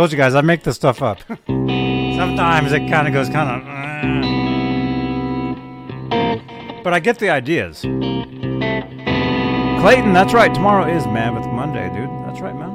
Told 0.00 0.12
you 0.12 0.16
guys, 0.16 0.34
I 0.34 0.40
make 0.40 0.62
this 0.62 0.76
stuff 0.76 1.02
up. 1.02 1.20
Sometimes 1.46 2.72
it 2.72 2.88
kind 2.88 3.06
of 3.06 3.12
goes 3.12 3.28
kind 3.28 3.50
of. 3.50 3.68
Uh. 6.08 6.82
but 6.82 6.94
I 6.94 7.00
get 7.00 7.18
the 7.18 7.28
ideas. 7.28 7.82
Clayton, 9.82 10.14
that's 10.14 10.32
right. 10.32 10.54
Tomorrow 10.54 10.90
is 10.90 11.04
Mammoth 11.04 11.44
Monday, 11.52 11.90
dude. 11.90 12.08
That's 12.24 12.40
right, 12.40 12.54
man. 12.54 12.70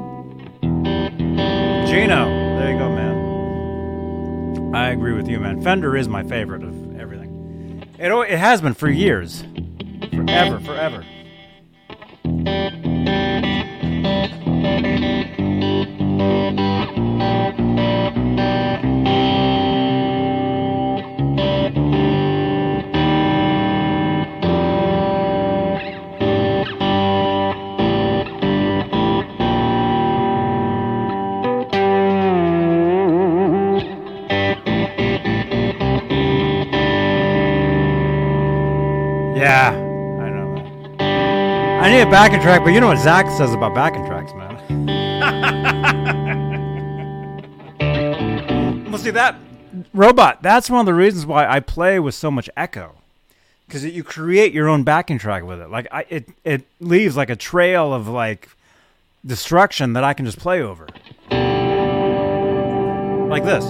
Gino, 1.88 2.26
there 2.60 2.70
you 2.70 2.78
go, 2.78 2.90
man. 2.90 4.72
I 4.72 4.90
agree 4.90 5.14
with 5.14 5.26
you, 5.26 5.40
man. 5.40 5.60
Fender 5.60 5.96
is 5.96 6.06
my 6.06 6.22
favorite 6.22 6.62
of 6.62 6.96
everything. 6.96 7.82
It, 7.98 8.12
it 8.12 8.38
has 8.38 8.60
been 8.60 8.74
for 8.74 8.88
years. 8.88 9.42
Forever, 10.12 10.60
forever. 10.60 11.04
A 42.06 42.08
backing 42.08 42.40
track, 42.40 42.62
but 42.62 42.72
you 42.72 42.80
know 42.80 42.86
what 42.86 42.98
Zach 42.98 43.28
says 43.36 43.52
about 43.52 43.74
backing 43.74 44.06
tracks, 44.06 44.32
man. 44.34 44.54
well, 48.88 48.98
see 49.00 49.10
that 49.10 49.34
robot. 49.92 50.40
That's 50.40 50.70
one 50.70 50.78
of 50.78 50.86
the 50.86 50.94
reasons 50.94 51.26
why 51.26 51.48
I 51.48 51.58
play 51.58 51.98
with 51.98 52.14
so 52.14 52.30
much 52.30 52.48
echo, 52.56 52.94
because 53.66 53.84
you 53.84 54.04
create 54.04 54.52
your 54.52 54.68
own 54.68 54.84
backing 54.84 55.18
track 55.18 55.42
with 55.42 55.60
it. 55.60 55.68
Like 55.68 55.88
I, 55.90 56.06
it 56.08 56.28
it 56.44 56.64
leaves 56.78 57.16
like 57.16 57.28
a 57.28 57.34
trail 57.34 57.92
of 57.92 58.06
like 58.06 58.50
destruction 59.26 59.94
that 59.94 60.04
I 60.04 60.14
can 60.14 60.26
just 60.26 60.38
play 60.38 60.62
over, 60.62 60.86
like 63.28 63.42
this. 63.44 63.64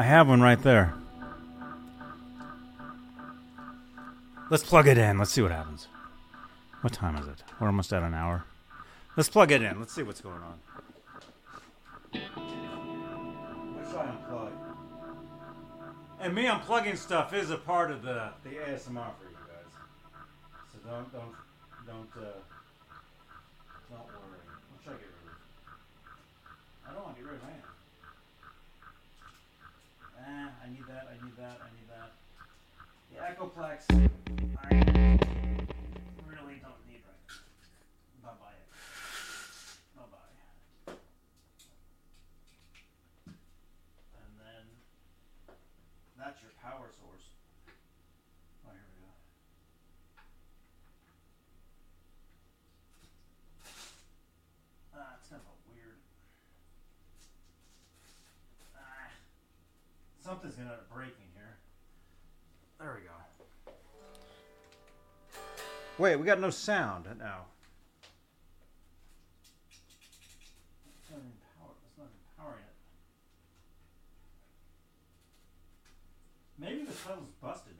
I 0.00 0.02
have 0.04 0.28
one 0.28 0.40
right 0.40 0.62
there. 0.62 0.94
Let's 4.48 4.64
plug 4.64 4.88
it 4.88 4.96
in. 4.96 5.18
Let's 5.18 5.30
see 5.30 5.42
what 5.42 5.50
happens. 5.50 5.88
What 6.80 6.94
time 6.94 7.16
is 7.16 7.28
it? 7.28 7.44
We're 7.60 7.66
almost 7.66 7.92
at 7.92 8.02
an 8.02 8.14
hour. 8.14 8.46
Let's 9.18 9.28
plug 9.28 9.52
it 9.52 9.60
in. 9.60 9.78
Let's 9.78 9.92
see 9.92 10.02
what's 10.02 10.22
going 10.22 10.40
on. 10.40 10.58
Let's 12.14 13.92
try 13.92 14.06
unplug. 14.06 14.52
And 16.18 16.34
me 16.34 16.44
unplugging 16.44 16.96
stuff 16.96 17.34
is 17.34 17.50
a 17.50 17.58
part 17.58 17.90
of 17.90 18.00
the, 18.00 18.30
the 18.42 18.52
ASMR 18.56 19.12
for 19.18 19.28
you 19.28 19.36
guys. 19.48 19.70
So 20.72 20.78
don't 20.88 21.12
don't 21.12 21.34
don't 21.86 22.08
uh, 22.16 22.40
don't 23.90 24.06
worry. 24.08 24.40
I'll 24.72 24.82
try 24.82 24.94
to 24.94 24.98
get 24.98 25.08
rid 25.08 25.26
of 25.26 25.36
it. 25.36 26.88
I 26.88 26.94
don't 26.94 27.04
want 27.04 27.16
to 27.16 27.22
get 27.22 27.30
rid 27.30 27.36
of 27.36 27.42
mine. 27.42 27.60
Ah, 30.26 30.52
I 30.64 30.68
need 30.68 30.86
that, 30.86 31.08
I 31.08 31.16
need 31.24 31.36
that, 31.36 31.58
I 31.64 31.68
need 31.72 31.88
that. 31.88 32.12
The 33.30 33.36
Echoplex, 33.36 33.86
I 33.90 34.74
really 36.26 36.58
don't 36.58 36.82
need 36.88 37.02
now. 37.06 37.14
Bye 38.24 38.34
bye. 38.40 38.58
Bye 39.94 40.10
bye. 40.10 40.94
And 44.16 44.32
then 44.36 44.64
that's 46.18 46.42
your 46.42 46.50
power 46.60 46.88
source. 46.98 47.26
Oh, 48.66 48.72
here 48.72 48.88
we 48.94 49.00
go. 49.00 49.12
Ah, 54.96 55.14
it's 55.20 55.28
kind 55.28 55.40
of 55.40 55.46
a 55.46 55.56
weird. 55.70 56.00
Ah, 58.76 59.10
something's 60.18 60.56
gonna 60.56 60.70
end 60.70 60.80
up 60.80 60.90
Wait, 66.00 66.16
we 66.16 66.24
got 66.24 66.40
no 66.40 66.48
sound 66.48 67.04
now. 67.18 67.44
Maybe 76.58 76.84
the 76.84 76.92
pedal's 76.92 77.28
busted. 77.42 77.79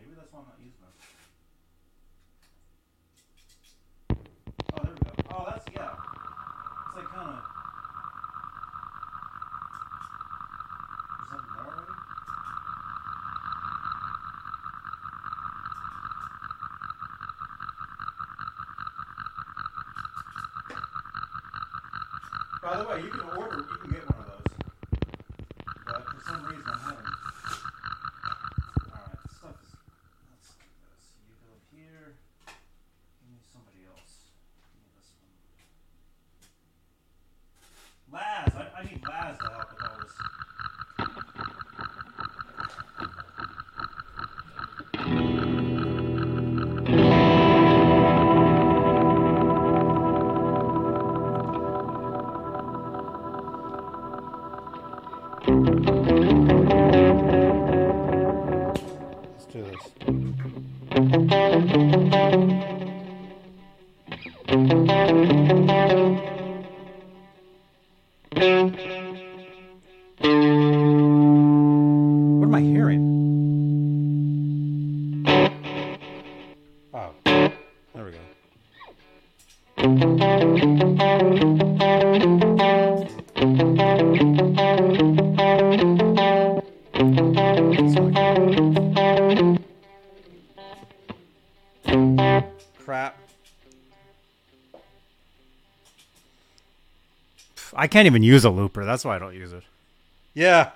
I 97.81 97.87
can't 97.87 98.05
even 98.05 98.23
use 98.23 98.45
a 98.45 98.51
looper. 98.51 98.85
That's 98.85 99.07
why 99.07 99.17
I 99.17 99.19
don't 99.19 99.35
use 99.35 99.55
it. 99.55 99.63
Yeah. 100.35 100.73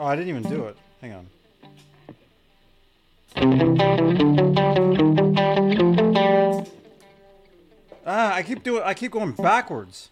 Oh, 0.00 0.04
I 0.04 0.16
didn't 0.16 0.28
even 0.28 0.42
do 0.42 0.64
it. 0.64 0.76
Hang 1.00 1.12
on. 1.12 1.28
Ah, 8.04 8.34
I 8.34 8.42
keep 8.42 8.64
doing. 8.64 8.82
I 8.84 8.94
keep 8.94 9.12
going 9.12 9.30
backwards. 9.30 10.10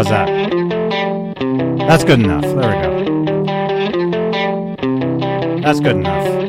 How's 0.00 0.08
that? 0.08 0.28
That's 1.86 2.04
good 2.04 2.20
enough. 2.20 2.40
There 2.40 2.54
we 2.56 2.62
go. 2.62 3.04
That's 5.60 5.80
good 5.80 5.96
enough. 5.96 6.39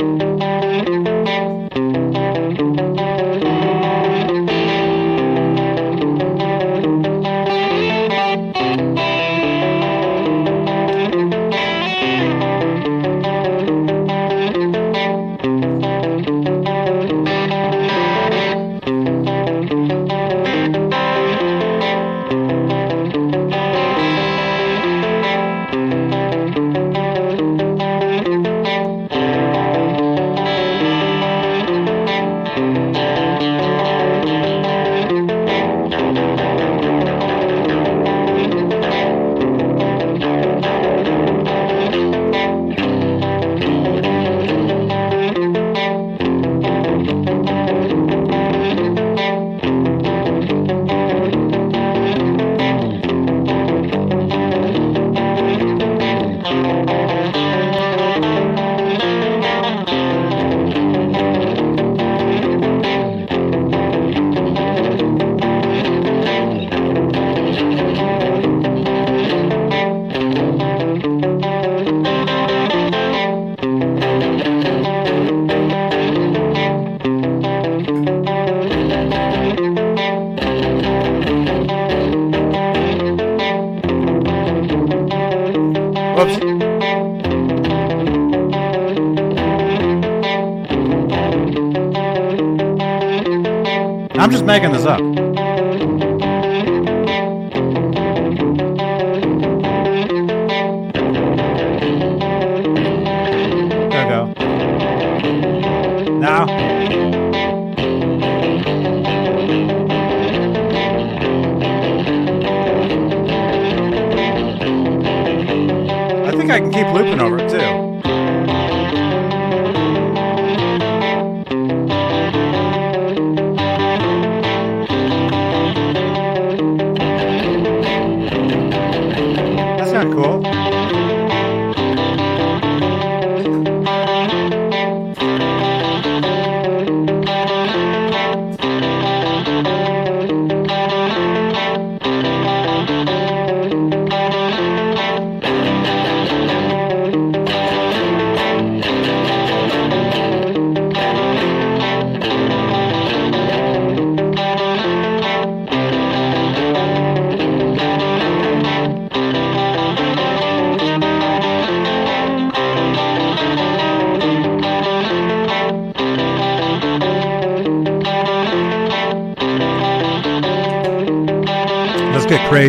Making 94.52 94.74
this 94.74 94.86
up. 94.86 95.11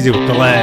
Crazy 0.03 0.19
with 0.19 0.27
delay. 0.27 0.62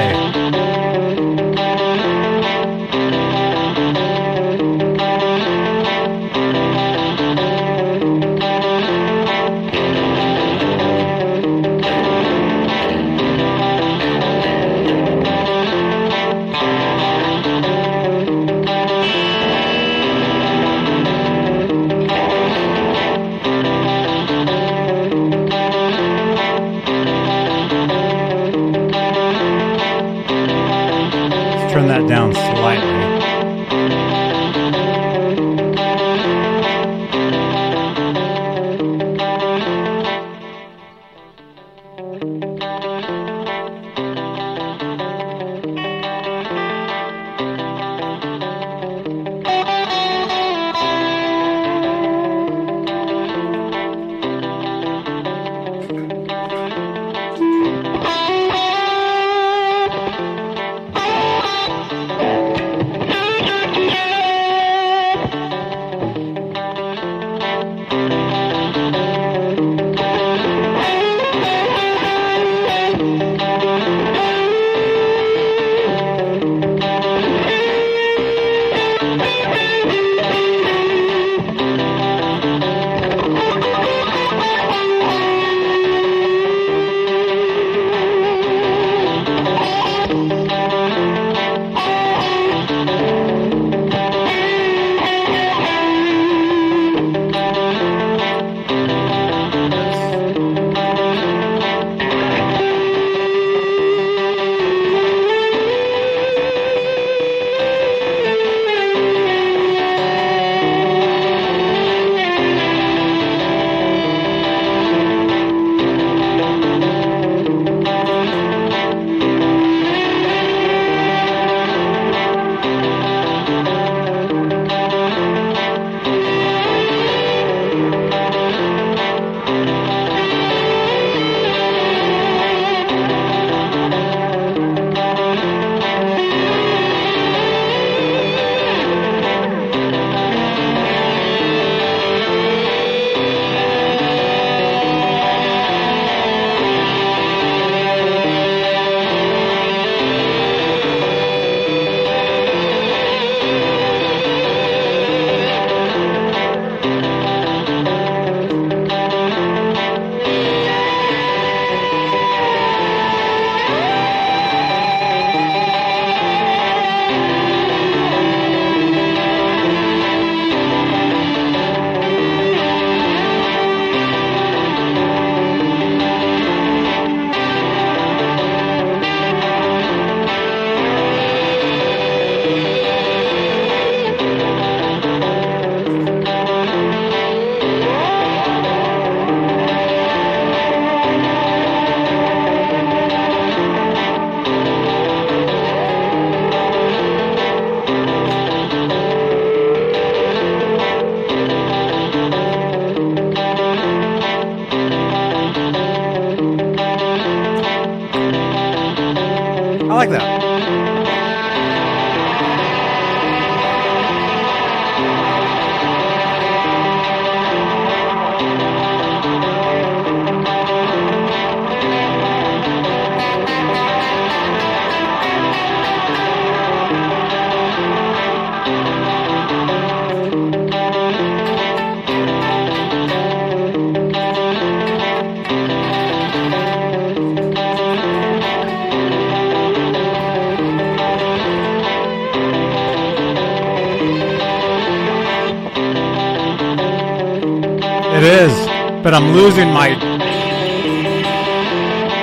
I'm 249.30 249.36
losing 249.36 249.72
my. 249.72 249.90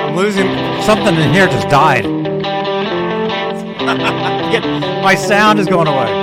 I'm 0.03 0.13
losing 0.13 0.47
something 0.81 1.15
in 1.15 1.33
here. 1.33 1.47
Just 1.47 1.69
died. 1.69 2.05
My 5.01 5.15
sound 5.15 5.59
is 5.59 5.67
going 5.67 5.87
away. 5.87 6.16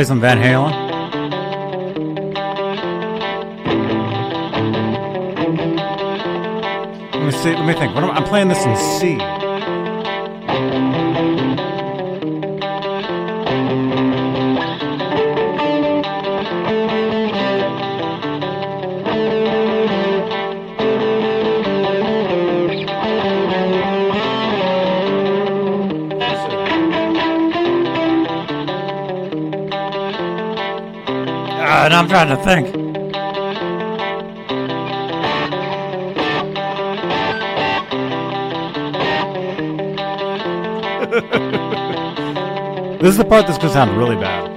Play 0.00 0.06
some 0.06 0.20
Van 0.22 0.38
Halen. 0.38 0.72
Let 7.12 7.22
me 7.22 7.32
see. 7.32 7.54
Let 7.54 7.66
me 7.66 7.74
think. 7.74 7.94
What 7.94 8.04
am, 8.04 8.10
I'm 8.12 8.24
playing 8.24 8.48
this 8.48 8.64
in 8.64 8.74
C. 8.76 9.39
I'm 32.00 32.08
trying 32.08 32.28
to 32.28 32.36
think. 32.42 32.66
this 43.02 43.10
is 43.10 43.18
the 43.18 43.24
part 43.26 43.46
that's 43.46 43.58
going 43.58 43.68
to 43.68 43.74
sound 43.74 43.98
really 43.98 44.16
bad. 44.16 44.49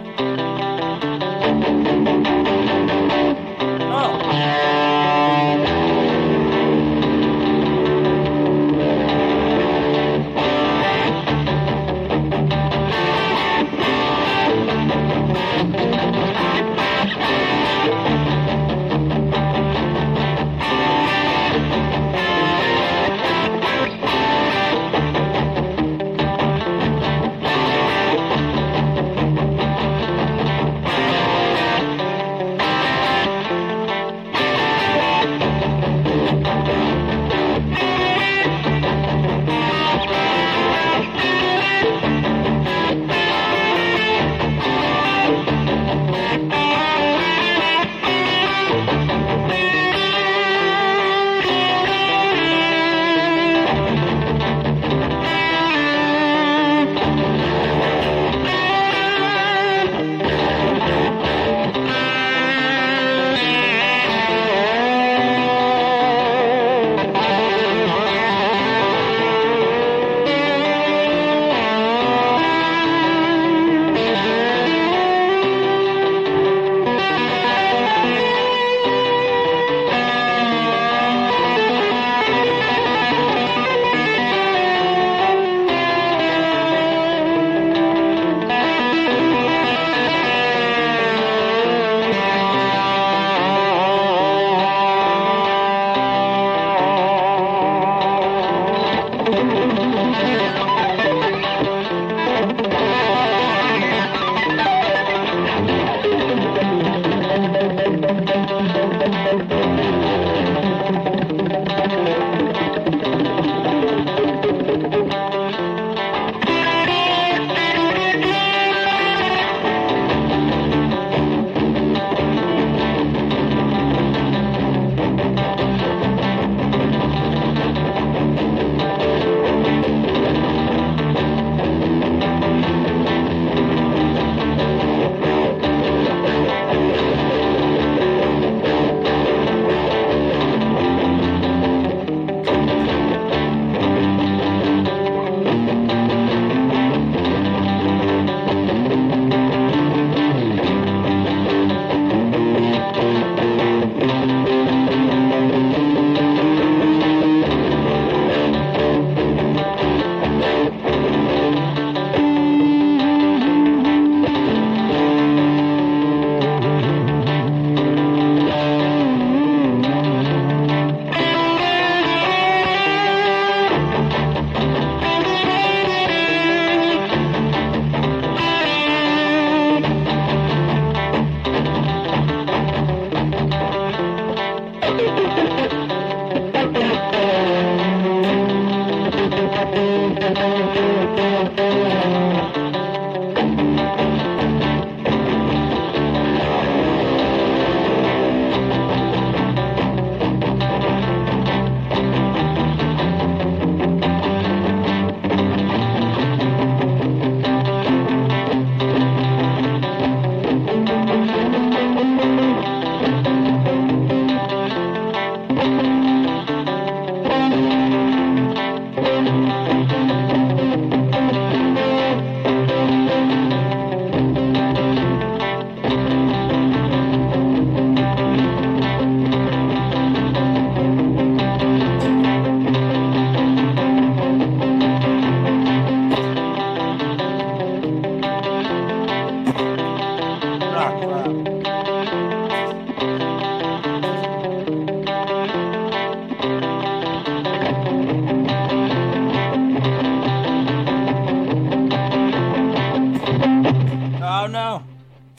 Oh 254.26 254.48
no. 254.48 254.84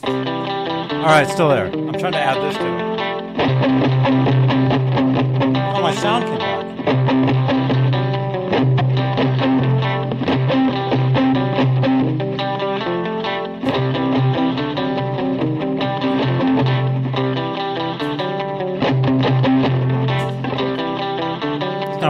All 0.05 1.05
right, 1.05 1.28
still 1.28 1.48
there. 1.48 1.66
I'm 1.66 1.93
trying 1.93 2.12
to 2.12 2.18
add 2.18 2.36
this 2.43 2.56
to 2.56 2.66
it. 2.66 2.82
Oh, 5.76 5.82
my 5.82 5.94
sound 5.94 6.24
came 6.24 6.53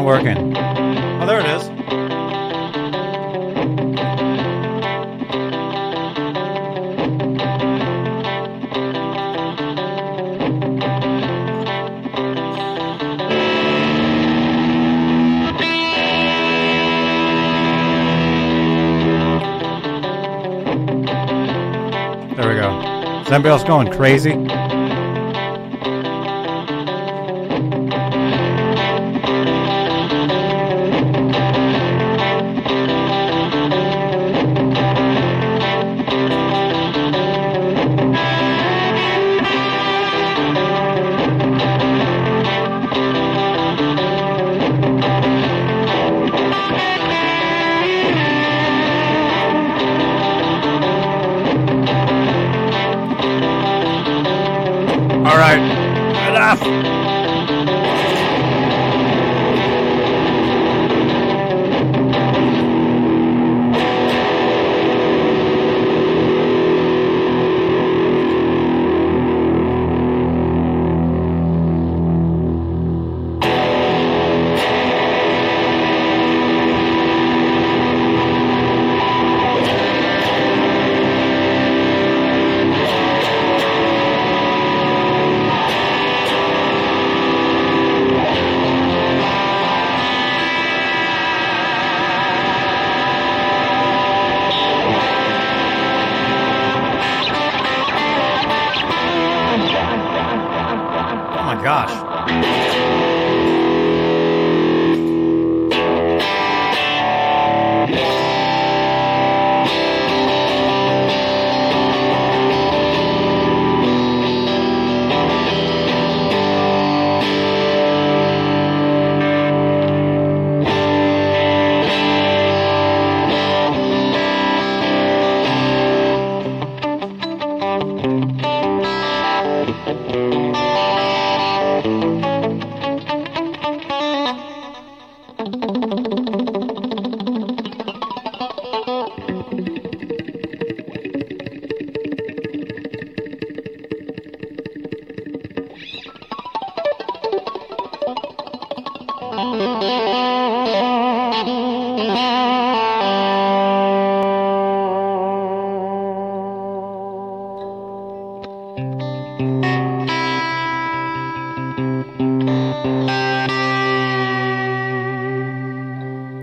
not 0.05 0.25
working. 0.25 0.57
Oh, 0.57 1.27
there 1.27 1.41
it 1.41 1.47
is. 1.47 1.69
There 22.37 22.49
we 22.49 22.55
go. 22.57 23.21
Is 23.23 23.31
anybody 23.31 23.49
else 23.49 23.65
going 23.65 23.91
crazy? 23.93 24.74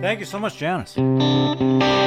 Thank 0.02 0.20
you 0.20 0.26
so 0.26 0.40
much, 0.40 0.58
Janice. 0.58 2.01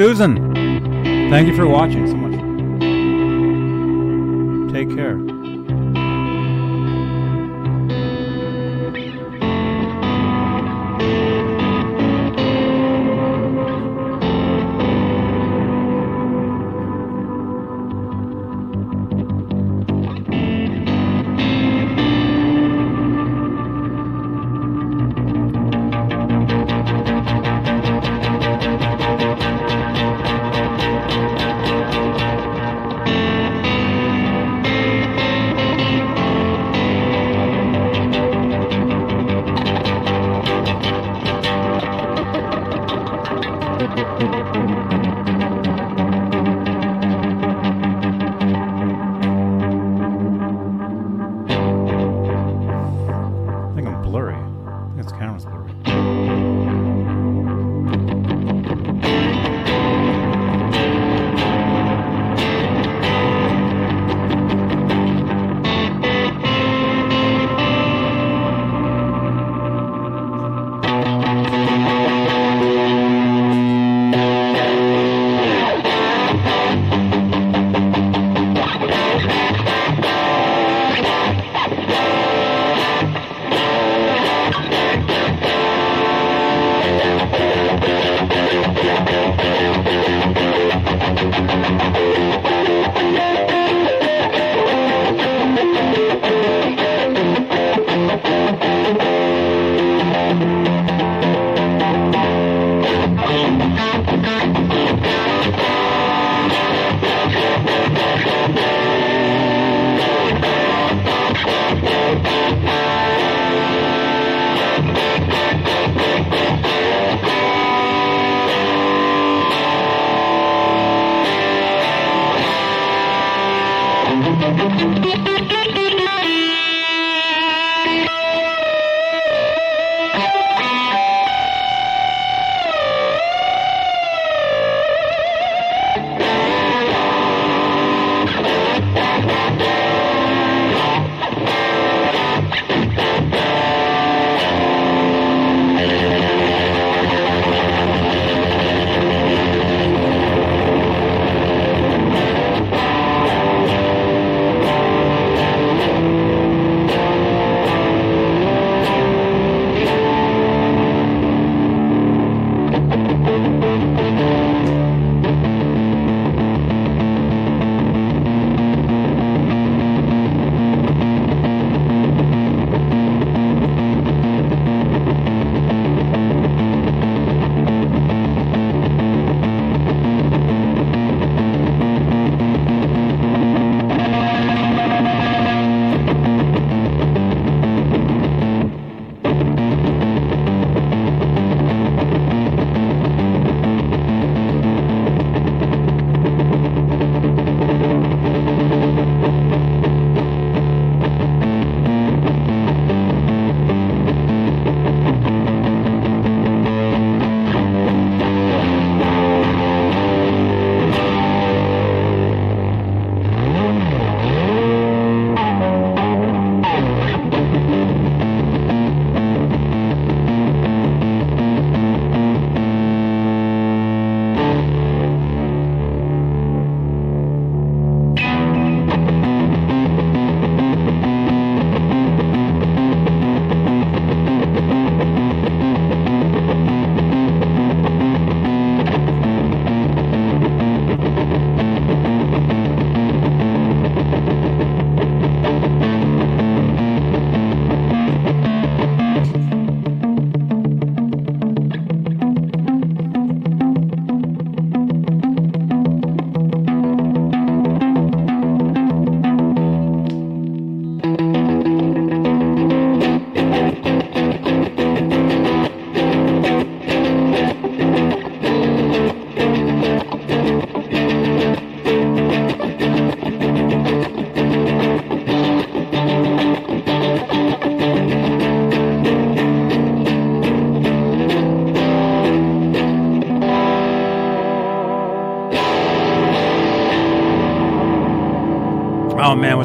Susan, 0.00 0.54
thank 1.28 1.46
you 1.46 1.54
for 1.54 1.66
watching 1.66 2.06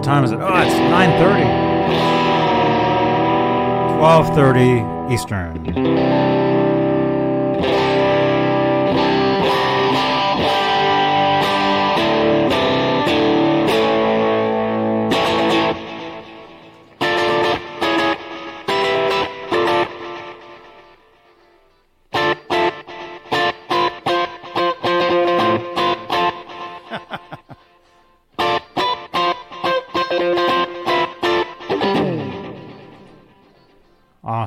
time 0.05 0.23
is 0.23 0.31
it? 0.31 0.39
Oh, 0.39 0.61
it's 0.61 0.73
9:30. 0.75 1.45
12:30 3.97 5.11
Eastern. 5.11 5.65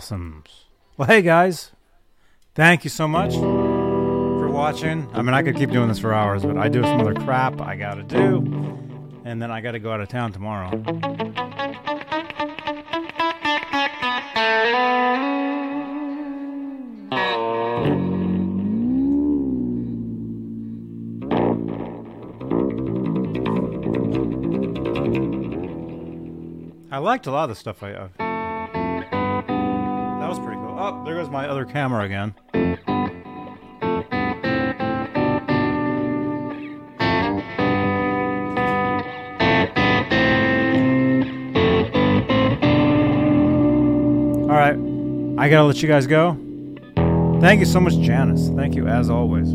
Awesome. 0.08 0.42
Well, 0.96 1.06
hey 1.06 1.20
guys, 1.20 1.72
thank 2.54 2.82
you 2.82 2.88
so 2.88 3.06
much 3.06 3.34
for 3.34 4.48
watching. 4.48 5.06
I 5.12 5.20
mean, 5.20 5.34
I 5.34 5.42
could 5.42 5.54
keep 5.54 5.70
doing 5.70 5.88
this 5.88 5.98
for 5.98 6.14
hours, 6.14 6.46
but 6.46 6.56
I 6.56 6.70
do 6.70 6.82
some 6.82 6.98
other 6.98 7.12
crap 7.12 7.60
I 7.60 7.76
gotta 7.76 8.04
do, 8.04 8.38
and 9.26 9.42
then 9.42 9.50
I 9.50 9.60
gotta 9.60 9.78
go 9.78 9.92
out 9.92 10.00
of 10.00 10.08
town 10.08 10.32
tomorrow. 10.32 10.70
I 26.90 26.96
liked 26.96 27.26
a 27.26 27.30
lot 27.30 27.44
of 27.44 27.50
the 27.50 27.54
stuff 27.56 27.82
I. 27.82 27.92
Uh, 27.92 28.27
cool. 31.28 31.40
There 31.40 31.48
goes 31.48 31.48
my 31.48 31.48
other 31.48 31.64
camera 31.64 32.04
again. 32.04 32.34
All 44.42 44.56
right, 44.56 44.76
I 45.38 45.48
gotta 45.48 45.64
let 45.64 45.82
you 45.82 45.88
guys 45.88 46.06
go. 46.06 46.36
Thank 47.40 47.60
you 47.60 47.66
so 47.66 47.80
much, 47.80 47.98
Janice. 47.98 48.48
Thank 48.56 48.74
you 48.74 48.88
as 48.88 49.10
always. 49.10 49.54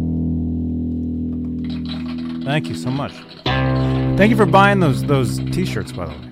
Thank 2.46 2.68
you 2.68 2.76
so 2.76 2.92
much. 2.92 3.14
Thank 3.44 4.30
you 4.30 4.38
for 4.38 4.46
buying 4.46 4.80
those 4.80 5.04
those 5.04 5.40
t-shirts, 5.52 5.92
by 5.92 6.06
the 6.06 6.12
way. 6.12 6.32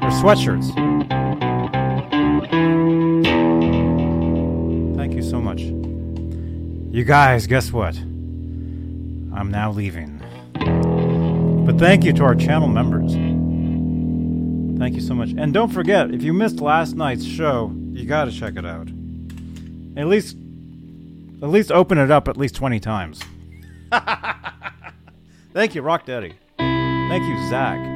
They're 0.00 0.10
sweatshirts. 0.10 0.72
Thank 4.96 5.14
you 5.14 5.22
so 5.22 5.40
much. 5.40 5.60
You 5.60 7.04
guys, 7.04 7.46
guess 7.46 7.72
what? 7.72 7.96
I'm 7.96 9.50
now 9.50 9.70
leaving. 9.70 10.22
But 11.66 11.78
thank 11.78 12.04
you 12.04 12.12
to 12.14 12.24
our 12.24 12.34
channel 12.34 12.68
members. 12.68 13.12
Thank 14.78 14.94
you 14.94 15.00
so 15.00 15.14
much. 15.14 15.30
And 15.36 15.52
don't 15.52 15.72
forget, 15.72 16.10
if 16.12 16.22
you 16.22 16.32
missed 16.32 16.60
last 16.60 16.94
night's 16.94 17.24
show, 17.24 17.72
you 17.92 18.06
got 18.06 18.26
to 18.26 18.30
check 18.30 18.56
it 18.56 18.64
out. 18.66 18.88
At 19.96 20.06
least 20.06 20.36
at 21.42 21.50
least 21.50 21.70
open 21.70 21.98
it 21.98 22.10
up 22.10 22.28
at 22.28 22.36
least 22.36 22.54
20 22.54 22.80
times. 22.80 23.22
Thank 25.52 25.74
you, 25.74 25.82
Rock 25.82 26.06
Daddy. 26.06 26.34
Thank 26.58 27.24
you, 27.24 27.48
Zach. 27.48 27.95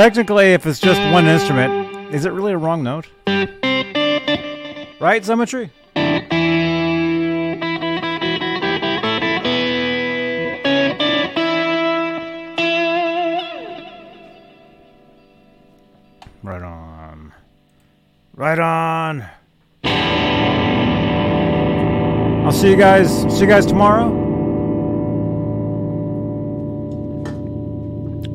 Technically, 0.00 0.54
if 0.54 0.64
it's 0.64 0.80
just 0.80 0.98
one 1.12 1.26
instrument, 1.26 2.14
is 2.14 2.24
it 2.24 2.32
really 2.32 2.54
a 2.54 2.56
wrong 2.56 2.82
note? 2.82 3.06
Right, 4.98 5.22
Symmetry? 5.22 5.70
Right 16.42 16.62
on. 16.62 17.34
Right 18.32 18.58
on. 18.58 19.28
I'll 22.46 22.52
see 22.52 22.70
you 22.70 22.76
guys. 22.76 23.20
See 23.24 23.40
you 23.40 23.46
guys 23.46 23.66
tomorrow. 23.66 24.19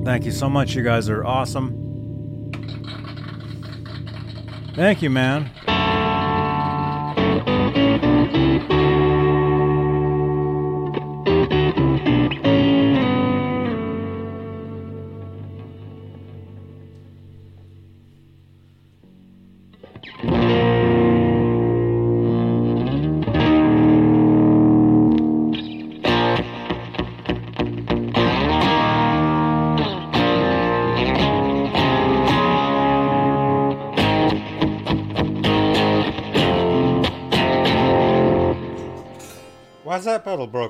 Thank 0.06 0.24
you 0.24 0.32
so 0.32 0.48
much. 0.48 0.76
You 0.76 0.84
guys 0.84 1.10
are 1.10 1.26
awesome. 1.26 2.52
Thank 4.76 5.02
you, 5.02 5.10
man. 5.10 5.50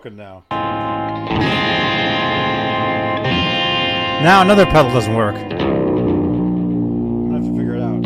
Broken 0.06 0.18
now? 0.18 0.44
Now 4.22 4.42
another 4.42 4.66
pedal 4.66 4.92
doesn't 4.92 5.16
work. 5.16 5.36
I'm 5.36 7.32
have 7.32 7.44
to 7.44 7.52
figure 7.58 7.76
it 7.76 7.82
out. 7.82 8.06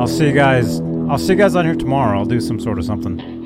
I'll 0.00 0.08
see 0.08 0.26
you 0.26 0.32
guys. 0.32 0.80
I'll 1.10 1.18
see 1.18 1.32
you 1.32 1.36
guys 1.36 1.54
on 1.56 1.64
here 1.64 1.74
tomorrow. 1.74 2.18
I'll 2.18 2.24
do 2.24 2.40
some 2.40 2.58
sort 2.60 2.78
of 2.78 2.84
something. 2.84 3.39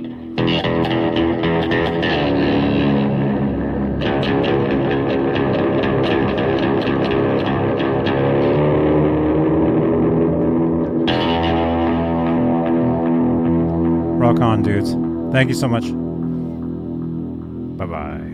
Rock 14.35 14.43
on, 14.43 14.63
dudes. 14.65 14.91
Thank 15.33 15.49
you 15.49 15.55
so 15.55 15.69
much. 15.69 15.85
Bye 17.79 17.87
bye. 17.87 18.34